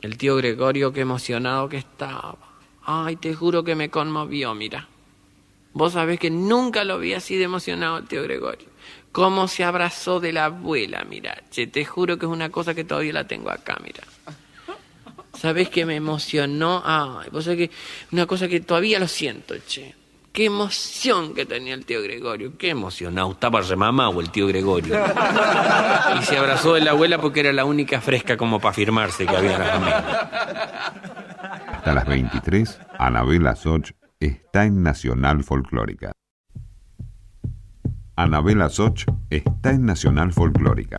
El 0.00 0.16
tío 0.16 0.36
Gregorio, 0.36 0.92
qué 0.92 1.00
emocionado 1.00 1.68
que 1.68 1.78
estaba. 1.78 2.36
Ay, 2.84 3.16
te 3.16 3.34
juro 3.34 3.64
que 3.64 3.74
me 3.74 3.90
conmovió, 3.90 4.54
mira. 4.54 4.88
Vos 5.72 5.92
sabés 5.94 6.18
que 6.18 6.30
nunca 6.30 6.84
lo 6.84 6.98
vi 6.98 7.14
así 7.14 7.36
de 7.36 7.44
emocionado 7.44 8.02
tío 8.04 8.22
Gregorio. 8.22 8.68
Cómo 9.12 9.48
se 9.48 9.64
abrazó 9.64 10.20
de 10.20 10.32
la 10.32 10.46
abuela, 10.46 11.04
mira. 11.04 11.42
Che, 11.50 11.66
te 11.66 11.84
juro 11.84 12.18
que 12.18 12.26
es 12.26 12.32
una 12.32 12.50
cosa 12.50 12.74
que 12.74 12.84
todavía 12.84 13.12
la 13.12 13.26
tengo 13.26 13.50
acá, 13.50 13.78
mira. 13.82 14.04
¿Sabés 15.36 15.68
que 15.68 15.84
me 15.84 15.96
emocionó? 15.96 16.82
Ay, 16.84 17.28
vos 17.30 17.44
sabés 17.44 17.68
que 17.68 17.74
una 18.12 18.26
cosa 18.26 18.48
que 18.48 18.60
todavía 18.60 18.98
lo 18.98 19.08
siento, 19.08 19.54
che. 19.66 19.94
Qué 20.38 20.44
emoción 20.44 21.34
que 21.34 21.44
tenía 21.46 21.74
el 21.74 21.84
tío 21.84 22.00
Gregorio. 22.00 22.56
Qué 22.56 22.70
emocionado. 22.70 23.32
Estaba 23.32 23.60
remamado 23.60 24.20
el 24.20 24.30
tío 24.30 24.46
Gregorio. 24.46 24.94
Y 26.16 26.22
se 26.22 26.38
abrazó 26.38 26.74
de 26.74 26.80
la 26.80 26.92
abuela 26.92 27.18
porque 27.20 27.40
era 27.40 27.52
la 27.52 27.64
única 27.64 28.00
fresca 28.00 28.36
como 28.36 28.60
para 28.60 28.72
firmarse 28.72 29.26
que 29.26 29.36
había 29.36 29.56
en 29.56 29.58
la 29.58 29.66
familia. 29.66 29.98
Hasta 31.72 31.92
las 31.92 32.06
23, 32.06 32.80
Anabela 33.00 33.56
Soch 33.56 33.90
está 34.20 34.64
en 34.64 34.84
Nacional 34.84 35.42
Folclórica. 35.42 36.12
Anabela 38.14 38.68
Soch 38.68 39.06
está 39.30 39.70
en 39.70 39.86
Nacional 39.86 40.32
Folclórica. 40.32 40.98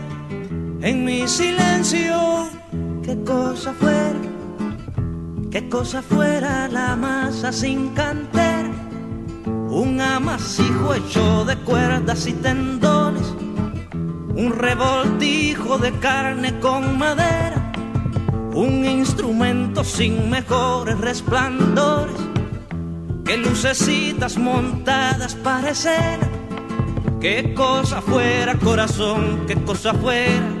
en 0.81 1.05
mi 1.05 1.27
silencio, 1.27 2.49
qué 3.03 3.23
cosa 3.23 3.73
fuera, 3.73 4.19
qué 5.51 5.69
cosa 5.69 6.01
fuera 6.01 6.67
la 6.67 6.95
masa 6.95 7.51
sin 7.51 7.89
cantera 7.89 8.71
un 9.71 10.01
amasijo 10.01 10.93
hecho 10.93 11.45
de 11.45 11.55
cuerdas 11.55 12.27
y 12.27 12.33
tendones, 12.33 13.25
un 14.35 14.53
revoltijo 14.53 15.77
de 15.77 15.93
carne 15.93 16.59
con 16.59 16.97
madera, 16.97 17.71
un 18.53 18.85
instrumento 18.85 19.85
sin 19.85 20.29
mejores 20.29 20.99
resplandores, 20.99 22.17
que 23.23 23.37
lucecitas 23.37 24.37
montadas 24.37 25.35
para 25.35 25.69
escena, 25.69 26.27
qué 27.21 27.53
cosa 27.53 28.01
fuera 28.01 28.55
corazón, 28.55 29.45
qué 29.47 29.55
cosa 29.55 29.93
fuera, 29.93 30.60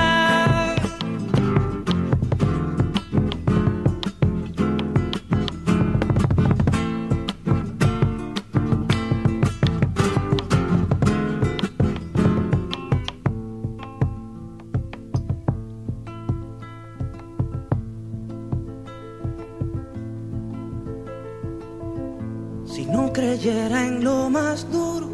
Creyera 23.41 23.87
en 23.87 24.03
lo 24.03 24.29
más 24.29 24.69
duro, 24.71 25.07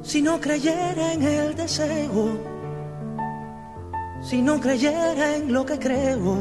si 0.00 0.22
no 0.22 0.40
creyera 0.40 1.12
en 1.12 1.22
el 1.22 1.54
deseo, 1.54 2.40
si 4.22 4.40
no 4.40 4.58
creyera 4.58 5.36
en 5.36 5.52
lo 5.52 5.66
que 5.66 5.78
creo, 5.78 6.38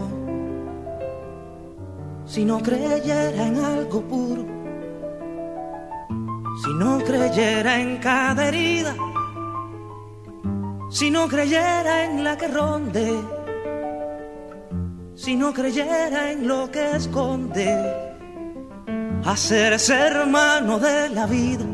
si 2.26 2.45
no 2.45 2.59
creyera 2.59 3.47
en 3.47 3.57
algo 3.57 4.01
puro, 4.03 4.45
si 6.63 6.73
no 6.73 6.99
creyera 6.99 7.82
en 7.82 7.97
cada 7.97 8.47
herida, 8.47 8.95
si 10.89 11.11
no 11.11 11.28
creyera 11.28 12.05
en 12.05 12.23
la 12.23 12.38
que 12.38 12.47
ronde, 12.47 13.19
si 15.15 15.36
no 15.36 15.53
creyera 15.53 16.32
en 16.32 16.47
lo 16.47 16.71
que 16.71 16.95
esconde 16.95 18.04
hacerse 19.26 19.93
hermano 19.93 20.78
de 20.80 21.09
la 21.09 21.26
vida. 21.26 21.65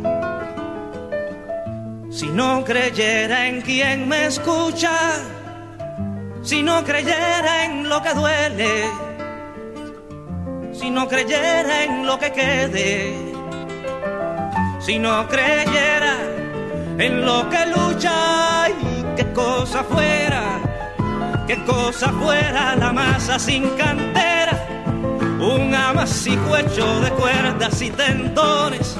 Si 2.10 2.28
no 2.28 2.64
creyera 2.64 3.47
en 3.47 3.62
quien 3.62 4.08
me 4.08 4.26
escucha, 4.28 4.91
si 6.41 6.64
no 6.64 6.84
creyera 6.84 7.66
en 7.66 7.89
lo 7.89 8.02
que 8.02 8.14
duele, 8.14 8.86
si 10.74 10.89
no 10.89 11.08
creyera 11.08 11.84
en 11.84 12.06
lo 12.06 12.18
que 12.18 12.32
quede, 12.32 13.14
si 14.80 14.97
no 14.97 15.28
creyera 15.28 16.16
en 16.97 17.26
lo 17.26 17.49
que 17.49 17.66
lucha 17.68 18.70
y 18.70 19.16
qué 19.16 19.32
cosa 19.34 19.84
fuera, 19.84 20.43
qué 21.47 21.64
cosa 21.66 22.12
fuera 22.12 22.76
la 22.76 22.93
masa 22.93 23.38
sin 23.38 23.70
cantera 23.78 24.30
un 25.42 25.74
amasijo 25.74 26.56
hecho 26.56 27.02
de 27.02 27.10
cuerdas 27.12 27.82
y 27.82 27.89
tendones, 27.89 28.96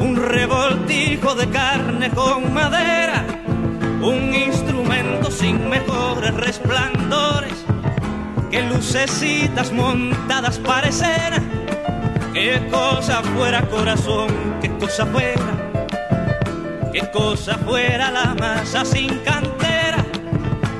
un 0.00 0.16
revoltijo 0.16 1.36
de 1.36 1.48
carne 1.48 2.10
con 2.10 2.52
madera, 2.52 3.24
un 4.02 4.34
instrumento 4.34 5.30
sin 5.30 5.68
mejores 5.68 6.34
resplandores, 6.34 7.64
que 8.50 8.62
lucecitas 8.62 9.70
montadas 9.72 10.58
parecen, 10.58 11.34
qué 12.32 12.60
cosa 12.68 13.22
fuera 13.22 13.62
corazón, 13.68 14.26
qué 14.60 14.70
cosa 14.76 15.06
fuera, 15.06 15.70
qué 16.92 17.08
cosa 17.12 17.58
fuera 17.58 18.10
la 18.10 18.34
masa 18.34 18.84
sin 18.84 19.18
cantera, 19.20 20.04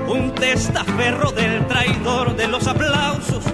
un 0.08 0.34
testaferro 0.34 1.30
del 1.30 1.64
traidor 1.68 2.34
de 2.34 2.48
los 2.48 2.66
aplausos 2.66 3.44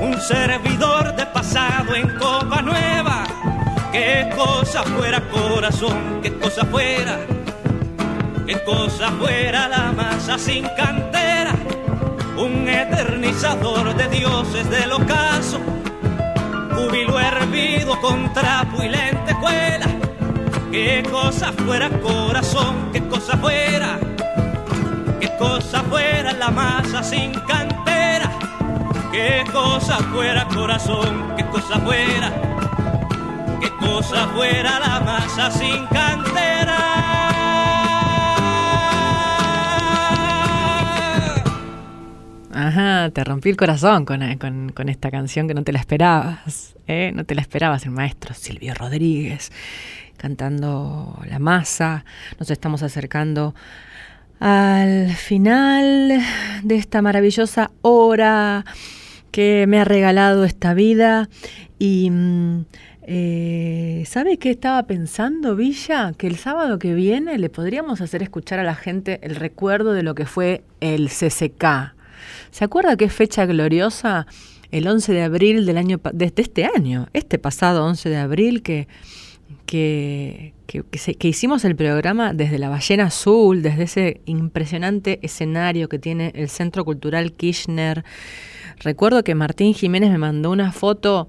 un 0.00 0.20
servidor 0.20 1.14
de 1.16 1.26
pasado 1.26 1.94
en 1.94 2.08
copa 2.18 2.62
nueva. 2.62 3.24
Qué 3.92 4.28
cosa 4.36 4.82
fuera 4.82 5.20
corazón, 5.30 6.20
qué 6.22 6.32
cosa 6.34 6.64
fuera, 6.66 7.18
qué 8.46 8.62
cosa 8.64 9.10
fuera 9.12 9.68
la 9.68 9.92
masa 9.92 10.38
sin 10.38 10.64
cantera, 10.76 11.54
un 12.36 12.68
eternizador 12.68 13.94
de 13.96 14.08
dioses 14.08 14.68
del 14.70 14.92
ocaso, 14.92 15.58
júbilo 16.74 17.18
hervido 17.18 18.00
con 18.00 18.32
trapo 18.32 18.82
y 18.82 18.88
lentejuela. 18.88 19.86
Qué 20.70 21.02
cosa 21.10 21.52
fuera 21.52 21.88
corazón, 21.88 22.90
qué 22.92 23.02
cosa 23.08 23.36
fuera, 23.38 23.98
qué 25.18 25.30
cosa 25.38 25.82
fuera 25.84 26.32
la 26.34 26.50
masa 26.50 27.02
sin 27.02 27.32
cantera 27.32 27.87
qué 29.18 29.44
cosa 29.52 29.98
fuera 30.12 30.46
corazón, 30.46 31.34
qué 31.36 31.44
cosa 31.46 31.80
fuera, 31.80 32.32
qué 33.60 33.70
cosa 33.84 34.28
fuera 34.28 34.78
la 34.78 35.00
masa 35.00 35.50
sin 35.50 35.86
cantera. 35.86 36.78
Ajá, 42.52 43.10
te 43.10 43.24
rompí 43.24 43.48
el 43.48 43.56
corazón 43.56 44.04
con, 44.04 44.22
esta 44.88 45.10
canción 45.10 45.48
que 45.48 45.54
no 45.54 45.64
te 45.64 45.72
la 45.72 45.80
esperabas. 45.80 46.76
¿eh? 46.86 47.10
No 47.12 47.24
te 47.24 47.34
la 47.34 47.40
esperabas, 47.40 47.84
el 47.86 47.90
maestro 47.90 48.34
Silvio 48.34 48.74
Rodríguez 48.74 49.50
cantando 50.16 51.18
La 51.28 51.38
Masa. 51.38 52.04
Nos 52.38 52.50
estamos 52.50 52.82
acercando 52.82 53.54
al 54.40 55.10
final 55.12 56.20
de 56.62 56.76
esta 56.76 57.02
maravillosa 57.02 57.70
hora 57.82 58.64
que 59.30 59.66
me 59.68 59.80
ha 59.80 59.84
regalado 59.84 60.44
esta 60.44 60.74
vida. 60.74 61.28
Y 61.78 62.10
mm, 62.10 62.64
eh, 63.02 64.04
¿sabe 64.06 64.38
qué 64.38 64.50
estaba 64.50 64.82
pensando, 64.84 65.56
Villa? 65.56 66.12
Que 66.16 66.26
el 66.26 66.36
sábado 66.36 66.78
que 66.78 66.94
viene 66.94 67.38
le 67.38 67.48
podríamos 67.48 68.00
hacer 68.00 68.22
escuchar 68.22 68.58
a 68.58 68.64
la 68.64 68.74
gente 68.74 69.18
el 69.22 69.36
recuerdo 69.36 69.92
de 69.92 70.02
lo 70.02 70.14
que 70.14 70.26
fue 70.26 70.62
el 70.80 71.08
CCK. 71.08 71.94
¿Se 72.50 72.64
acuerda 72.64 72.96
qué 72.96 73.08
fecha 73.08 73.46
gloriosa? 73.46 74.26
El 74.70 74.86
11 74.86 75.12
de 75.12 75.22
abril 75.22 75.64
del 75.64 75.78
año, 75.78 76.00
desde 76.12 76.42
este 76.42 76.66
año, 76.66 77.08
este 77.14 77.38
pasado 77.38 77.86
11 77.86 78.10
de 78.10 78.16
abril 78.18 78.62
que 78.62 78.86
que, 79.68 80.54
que, 80.66 80.82
que 80.82 81.28
hicimos 81.28 81.64
el 81.64 81.76
programa 81.76 82.32
desde 82.32 82.58
la 82.58 82.68
Ballena 82.68 83.04
Azul, 83.04 83.62
desde 83.62 83.82
ese 83.84 84.20
impresionante 84.24 85.18
escenario 85.22 85.88
que 85.88 85.98
tiene 85.98 86.32
el 86.34 86.48
Centro 86.48 86.84
Cultural 86.84 87.32
Kirchner. 87.32 88.04
Recuerdo 88.80 89.24
que 89.24 89.34
Martín 89.34 89.74
Jiménez 89.74 90.10
me 90.10 90.18
mandó 90.18 90.50
una 90.50 90.72
foto 90.72 91.28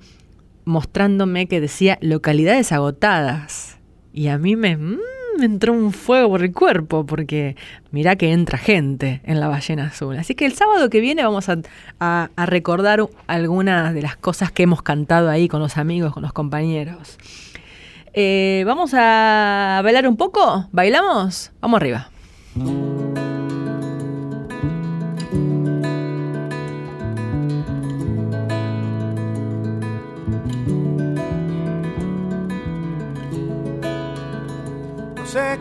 mostrándome 0.66 1.48
que 1.48 1.62
decía 1.62 1.98
localidades 2.02 2.72
agotadas. 2.72 3.78
Y 4.14 4.28
a 4.28 4.38
mí 4.38 4.56
me, 4.56 4.78
mm, 4.78 5.00
me 5.40 5.46
entró 5.46 5.74
un 5.74 5.92
fuego 5.92 6.30
por 6.30 6.44
el 6.44 6.54
cuerpo, 6.54 7.06
porque 7.06 7.56
mirá 7.92 8.16
que 8.16 8.32
entra 8.32 8.58
gente 8.58 9.22
en 9.24 9.40
la 9.40 9.48
Ballena 9.48 9.88
Azul. 9.88 10.18
Así 10.18 10.36
que 10.36 10.46
el 10.46 10.54
sábado 10.54 10.90
que 10.90 11.00
viene 11.00 11.24
vamos 11.24 11.48
a 12.00 12.30
recordar 12.38 13.08
algunas 13.28 13.94
de 13.94 14.02
las 14.02 14.18
cosas 14.18 14.52
que 14.52 14.64
hemos 14.64 14.82
cantado 14.82 15.30
ahí 15.30 15.48
con 15.48 15.60
los 15.62 15.78
amigos, 15.78 16.14
con 16.14 16.24
los 16.24 16.34
compañeros. 16.34 17.18
Eh, 18.14 18.64
Vamos 18.66 18.94
a 18.94 19.82
bailar 19.84 20.08
un 20.08 20.18
poco. 20.18 20.68
¿Bailamos? 20.72 21.52
Vamos 21.62 21.78
arriba. 21.80 22.10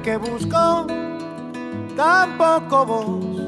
Qué 0.02 0.16
busco, 0.16 0.86
tampoco 1.96 2.86
vos. 2.86 3.38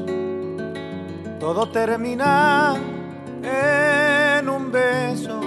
Todo 1.39 1.69
termina 1.69 2.75
en 3.43 4.47
un 4.47 4.71
beso. 4.71 5.41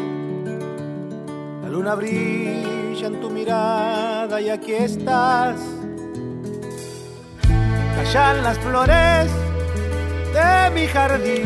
La 1.62 1.68
luna 1.68 1.94
brilla 1.94 3.06
en 3.06 3.20
tu 3.20 3.30
mirada 3.30 4.40
y 4.40 4.48
aquí 4.50 4.72
estás. 4.72 5.60
Callan 7.94 8.42
las 8.42 8.58
flores 8.58 9.30
de 10.34 10.70
mi 10.74 10.86
jardín, 10.88 11.44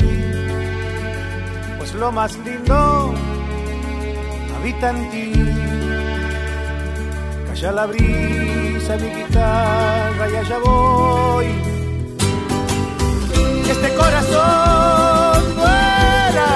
pues 1.76 1.92
lo 1.94 2.10
más 2.10 2.38
lindo 2.38 3.12
habita 4.58 4.90
en 4.90 5.10
ti. 5.10 5.32
Calla 7.46 7.72
la 7.72 7.86
brisa, 7.86 8.67
mi 8.96 9.08
guitarra 9.10 10.30
y 10.30 10.36
allá 10.36 10.58
voy. 10.64 11.46
Este 13.68 13.94
corazón 13.94 15.56
vuela, 15.56 16.52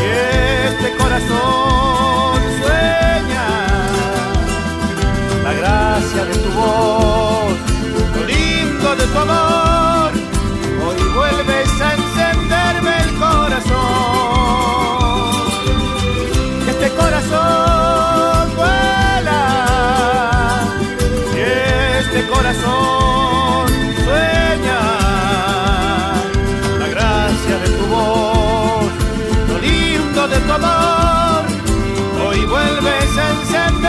y 0.00 0.04
este 0.68 0.96
corazón 0.96 2.40
sueña. 2.62 3.46
La 5.44 5.52
gracia 5.52 6.24
de 6.24 6.34
tu 6.36 6.50
voz, 6.52 7.56
lo 8.14 8.22
lindo 8.24 8.96
de 8.96 9.06
tu 9.06 9.18
amor, 9.18 9.45
vuelves 33.16 33.54
a 33.54 33.85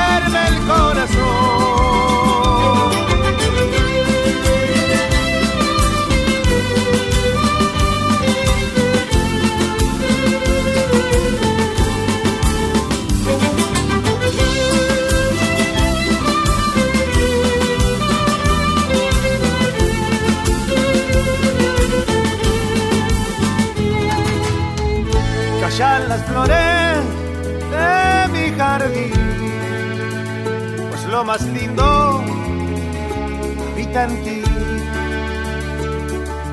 habita 33.97 34.03
en 34.03 34.23
ti. 34.23 34.41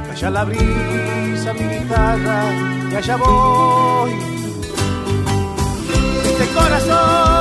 Calla 0.09 0.31
la 0.31 0.45
brisa, 0.45 1.53
mi 1.53 1.65
guitarra, 1.75 2.45
y 2.91 2.95
allá 2.95 3.17
voy. 3.17 4.13
Este 6.25 6.47
corazón 6.55 7.34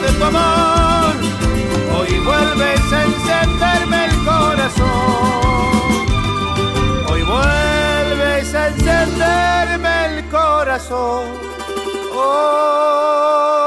de 0.00 0.12
tu 0.12 0.24
amor. 0.24 1.14
Hoy 1.98 2.18
vuelves 2.20 2.92
a 2.92 3.04
encenderme 3.04 4.04
el 4.06 4.24
corazón. 4.24 4.86
Hoy 7.10 7.22
vuelves 7.22 8.54
a 8.54 8.68
encenderme 8.68 10.06
el 10.06 10.24
corazón. 10.28 11.24
¡Yujú! 12.12 13.57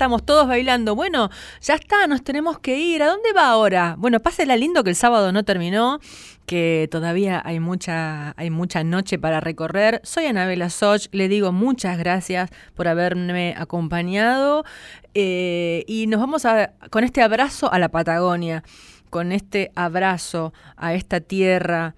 Estamos 0.00 0.24
todos 0.24 0.48
bailando. 0.48 0.94
Bueno, 0.94 1.28
ya 1.60 1.74
está, 1.74 2.06
nos 2.06 2.24
tenemos 2.24 2.58
que 2.58 2.78
ir. 2.78 3.02
¿A 3.02 3.08
dónde 3.08 3.34
va 3.34 3.48
ahora? 3.48 3.96
Bueno, 3.98 4.18
pásela 4.18 4.56
lindo 4.56 4.82
que 4.82 4.88
el 4.88 4.96
sábado 4.96 5.30
no 5.30 5.44
terminó, 5.44 6.00
que 6.46 6.88
todavía 6.90 7.42
hay 7.44 7.60
mucha, 7.60 8.32
hay 8.38 8.48
mucha 8.48 8.82
noche 8.82 9.18
para 9.18 9.40
recorrer. 9.40 10.00
Soy 10.02 10.24
Anabela 10.24 10.70
Soch, 10.70 11.08
le 11.12 11.28
digo 11.28 11.52
muchas 11.52 11.98
gracias 11.98 12.48
por 12.74 12.88
haberme 12.88 13.54
acompañado 13.58 14.64
eh, 15.12 15.84
y 15.86 16.06
nos 16.06 16.18
vamos 16.18 16.46
a, 16.46 16.72
con 16.88 17.04
este 17.04 17.20
abrazo 17.20 17.70
a 17.70 17.78
la 17.78 17.90
Patagonia, 17.90 18.64
con 19.10 19.32
este 19.32 19.70
abrazo 19.74 20.54
a 20.78 20.94
esta 20.94 21.20
tierra 21.20 21.94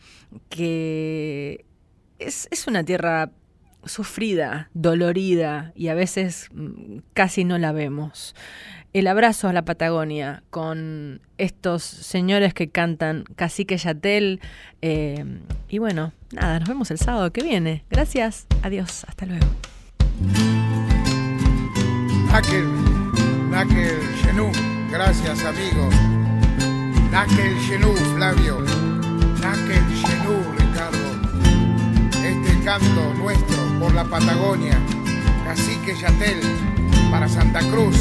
que 0.48 1.64
es, 2.18 2.48
es 2.50 2.66
una 2.66 2.82
tierra 2.82 3.30
sufrida, 3.84 4.70
dolorida 4.74 5.72
y 5.74 5.88
a 5.88 5.94
veces 5.94 6.48
mm, 6.52 6.98
casi 7.14 7.44
no 7.44 7.58
la 7.58 7.72
vemos. 7.72 8.34
El 8.92 9.06
abrazo 9.06 9.48
a 9.48 9.52
la 9.54 9.64
Patagonia 9.64 10.42
con 10.50 11.20
estos 11.38 11.82
señores 11.82 12.52
que 12.52 12.68
cantan 12.68 13.24
Cacique 13.36 13.76
Yatel. 13.78 14.40
eh, 14.82 15.24
y 15.68 15.78
bueno, 15.78 16.12
nada, 16.32 16.58
nos 16.60 16.68
vemos 16.68 16.90
el 16.90 16.98
sábado 16.98 17.32
que 17.32 17.42
viene. 17.42 17.84
Gracias, 17.90 18.46
adiós, 18.62 19.04
hasta 19.08 19.24
luego. 19.24 19.46
Nakel, 22.30 22.66
Nakel 23.50 24.00
Genú, 24.22 24.50
gracias 24.90 25.44
amigo. 25.44 25.88
Nakel 27.10 27.58
Genú, 27.60 27.92
Flavio. 28.16 28.60
Nakel 29.40 29.84
Genú, 30.02 30.52
Ricardo. 30.58 30.98
Este 32.24 32.64
canto 32.64 33.14
nuestro 33.14 33.71
por 33.82 33.92
la 33.94 34.04
Patagonia. 34.04 34.78
Cacique 35.44 35.96
Yatel, 36.00 36.40
para 37.10 37.28
Santa 37.28 37.58
Cruz. 37.70 37.96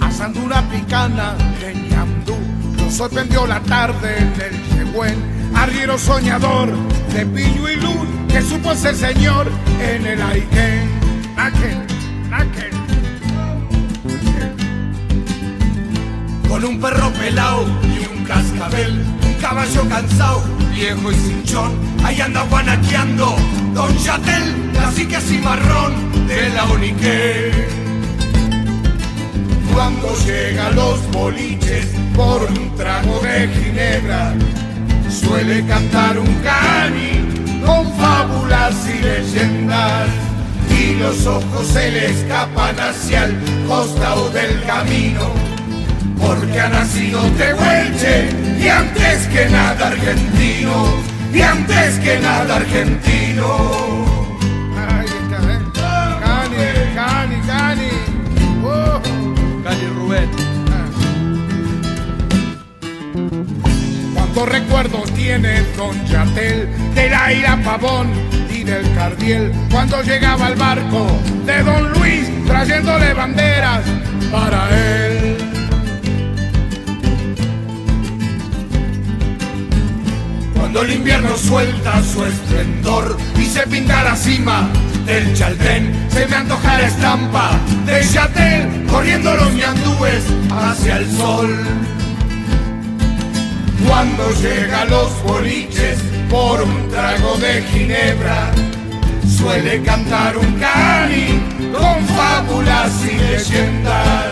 Asando 0.00 0.40
una 0.40 0.62
picana 0.70 1.34
de 1.60 1.74
ñamdú, 1.74 2.36
nos 2.76 2.94
sorprendió 2.94 3.44
la 3.44 3.60
tarde 3.60 4.18
en 4.18 4.40
el 4.40 4.92
Yehuen, 4.92 5.52
arriero 5.56 5.98
soñador 5.98 6.70
de 7.12 7.26
Pillo 7.26 7.68
y 7.68 7.76
Luz, 7.76 8.08
que 8.28 8.40
supo 8.40 8.72
ser 8.74 8.94
señor 8.94 9.50
en 9.80 10.06
el 10.06 10.22
Aikén. 10.22 10.88
Nakel, 11.36 11.86
Nakel. 12.30 12.70
Con 16.48 16.64
un 16.64 16.80
perro 16.80 17.10
pelao 17.14 17.64
y 17.82 18.16
un 18.16 18.24
cascabel, 18.24 19.04
caballo 19.44 19.86
cansado, 19.90 20.42
viejo 20.74 21.12
y 21.12 21.14
cinchón, 21.16 21.72
ahí 22.02 22.18
anda 22.18 22.44
guanaqueando 22.44 23.36
Don 23.74 23.94
Yatel, 23.98 24.72
cacique 24.72 25.20
cimarrón 25.20 25.92
de 26.26 26.48
la 26.48 26.64
Unique. 26.64 27.52
Cuando 29.74 30.16
llega 30.24 30.68
a 30.68 30.70
los 30.70 30.98
boliches 31.12 31.88
por 32.16 32.42
un 32.44 32.74
trago 32.74 33.20
de 33.20 33.48
ginebra, 33.48 34.32
suele 35.10 35.62
cantar 35.66 36.18
un 36.18 36.34
cani 36.36 37.60
con 37.66 37.92
fábulas 37.98 38.74
y 38.88 38.98
leyendas. 39.02 40.08
Y 40.70 40.94
los 40.94 41.26
ojos 41.26 41.66
se 41.66 41.90
le 41.90 42.06
escapan 42.06 42.80
hacia 42.80 43.24
el 43.24 43.36
costado 43.68 44.30
del 44.30 44.64
camino 44.64 45.53
porque 46.24 46.60
ha 46.60 46.68
nacido 46.68 47.20
Tehuelche 47.38 48.28
y 48.58 48.68
antes 48.68 49.26
que 49.28 49.46
nada 49.46 49.88
argentino, 49.88 50.86
y 51.32 51.40
antes 51.40 51.98
que 51.98 52.18
nada 52.18 52.56
argentino. 52.56 54.04
Cani, 56.20 56.94
Cani, 56.94 57.36
Cani. 57.46 57.90
Oh. 58.64 59.00
Cali 59.64 59.86
Rubén. 59.96 60.30
Cuántos 64.14 64.48
recuerdos 64.48 65.12
tiene 65.12 65.62
Don 65.76 66.06
Yatel 66.06 66.68
de 66.94 67.10
la 67.10 67.32
ira 67.32 67.58
Pavón 67.64 68.08
y 68.50 68.64
del 68.64 68.94
Cardiel 68.94 69.52
cuando 69.70 70.02
llegaba 70.02 70.48
el 70.48 70.56
barco 70.56 71.06
de 71.44 71.62
Don 71.62 71.92
Luis 71.92 72.30
trayéndole 72.46 73.12
banderas 73.14 73.82
para 74.32 74.68
él. 74.70 75.33
Cuando 80.74 80.92
el 80.92 80.98
invierno 80.98 81.36
suelta 81.36 82.02
su 82.02 82.24
esplendor 82.24 83.16
y 83.38 83.44
se 83.44 83.64
pinta 83.64 84.02
la 84.02 84.16
cima 84.16 84.68
del 85.06 85.32
Chaldén, 85.32 86.08
se 86.10 86.26
me 86.26 86.34
antoja 86.34 86.78
la 86.78 86.88
estampa 86.88 87.60
de 87.86 88.02
Yatel 88.02 88.84
corriendo 88.90 89.36
los 89.36 89.54
ñandúes 89.54 90.24
hacia 90.50 90.96
el 90.96 91.12
sol. 91.12 91.64
Cuando 93.86 94.32
llega 94.32 94.84
los 94.86 95.22
boliches 95.22 96.00
por 96.28 96.62
un 96.62 96.88
trago 96.88 97.36
de 97.36 97.62
ginebra, 97.62 98.50
suele 99.28 99.80
cantar 99.80 100.36
un 100.36 100.54
cani 100.54 101.40
con 101.72 102.04
fábulas 102.16 102.90
y 103.04 103.16
leyendas. 103.16 104.26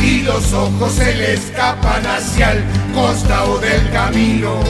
Y 0.00 0.22
los 0.22 0.52
ojos 0.52 0.92
se 0.92 1.12
le 1.12 1.32
escapan 1.32 2.06
hacia 2.06 2.52
el 2.52 2.62
costado 2.94 3.58
del 3.58 3.90
camino, 3.90 4.60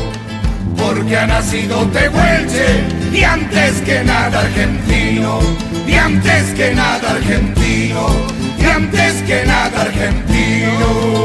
porque 0.77 1.17
ha 1.17 1.27
nacido 1.27 1.87
Tehuelche 1.87 2.85
y 3.13 3.23
antes 3.25 3.81
que 3.83 4.03
nada 4.05 4.41
argentino, 4.41 5.41
y 5.87 5.95
antes 5.95 6.55
que 6.55 6.75
nada 6.75 7.11
argentino, 7.11 8.07
y 8.59 8.65
antes 8.65 9.23
que 9.23 9.45
nada 9.45 9.83
argentino. 9.83 11.23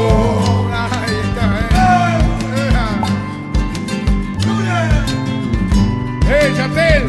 ¡Eh, 6.30 6.52
Yatel! 6.56 7.06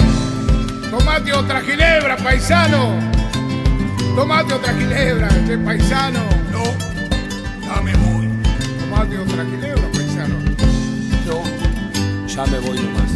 Tomate 0.90 1.34
otra 1.34 1.62
ginebra, 1.62 2.16
paisano. 2.18 2.98
Tomate 4.16 4.54
otra 4.54 4.74
ginebra, 4.74 5.28
este 5.28 5.58
paisano. 5.58 6.20
No, 6.52 6.64
ya 7.66 7.82
me 7.82 7.94
voy. 7.96 8.30
Tomate 8.80 9.18
otra 9.18 9.44
ginebra, 9.44 9.69
ya 12.40 12.46
me 12.46 12.60
voy 12.60 12.78
nomás. 12.80 13.09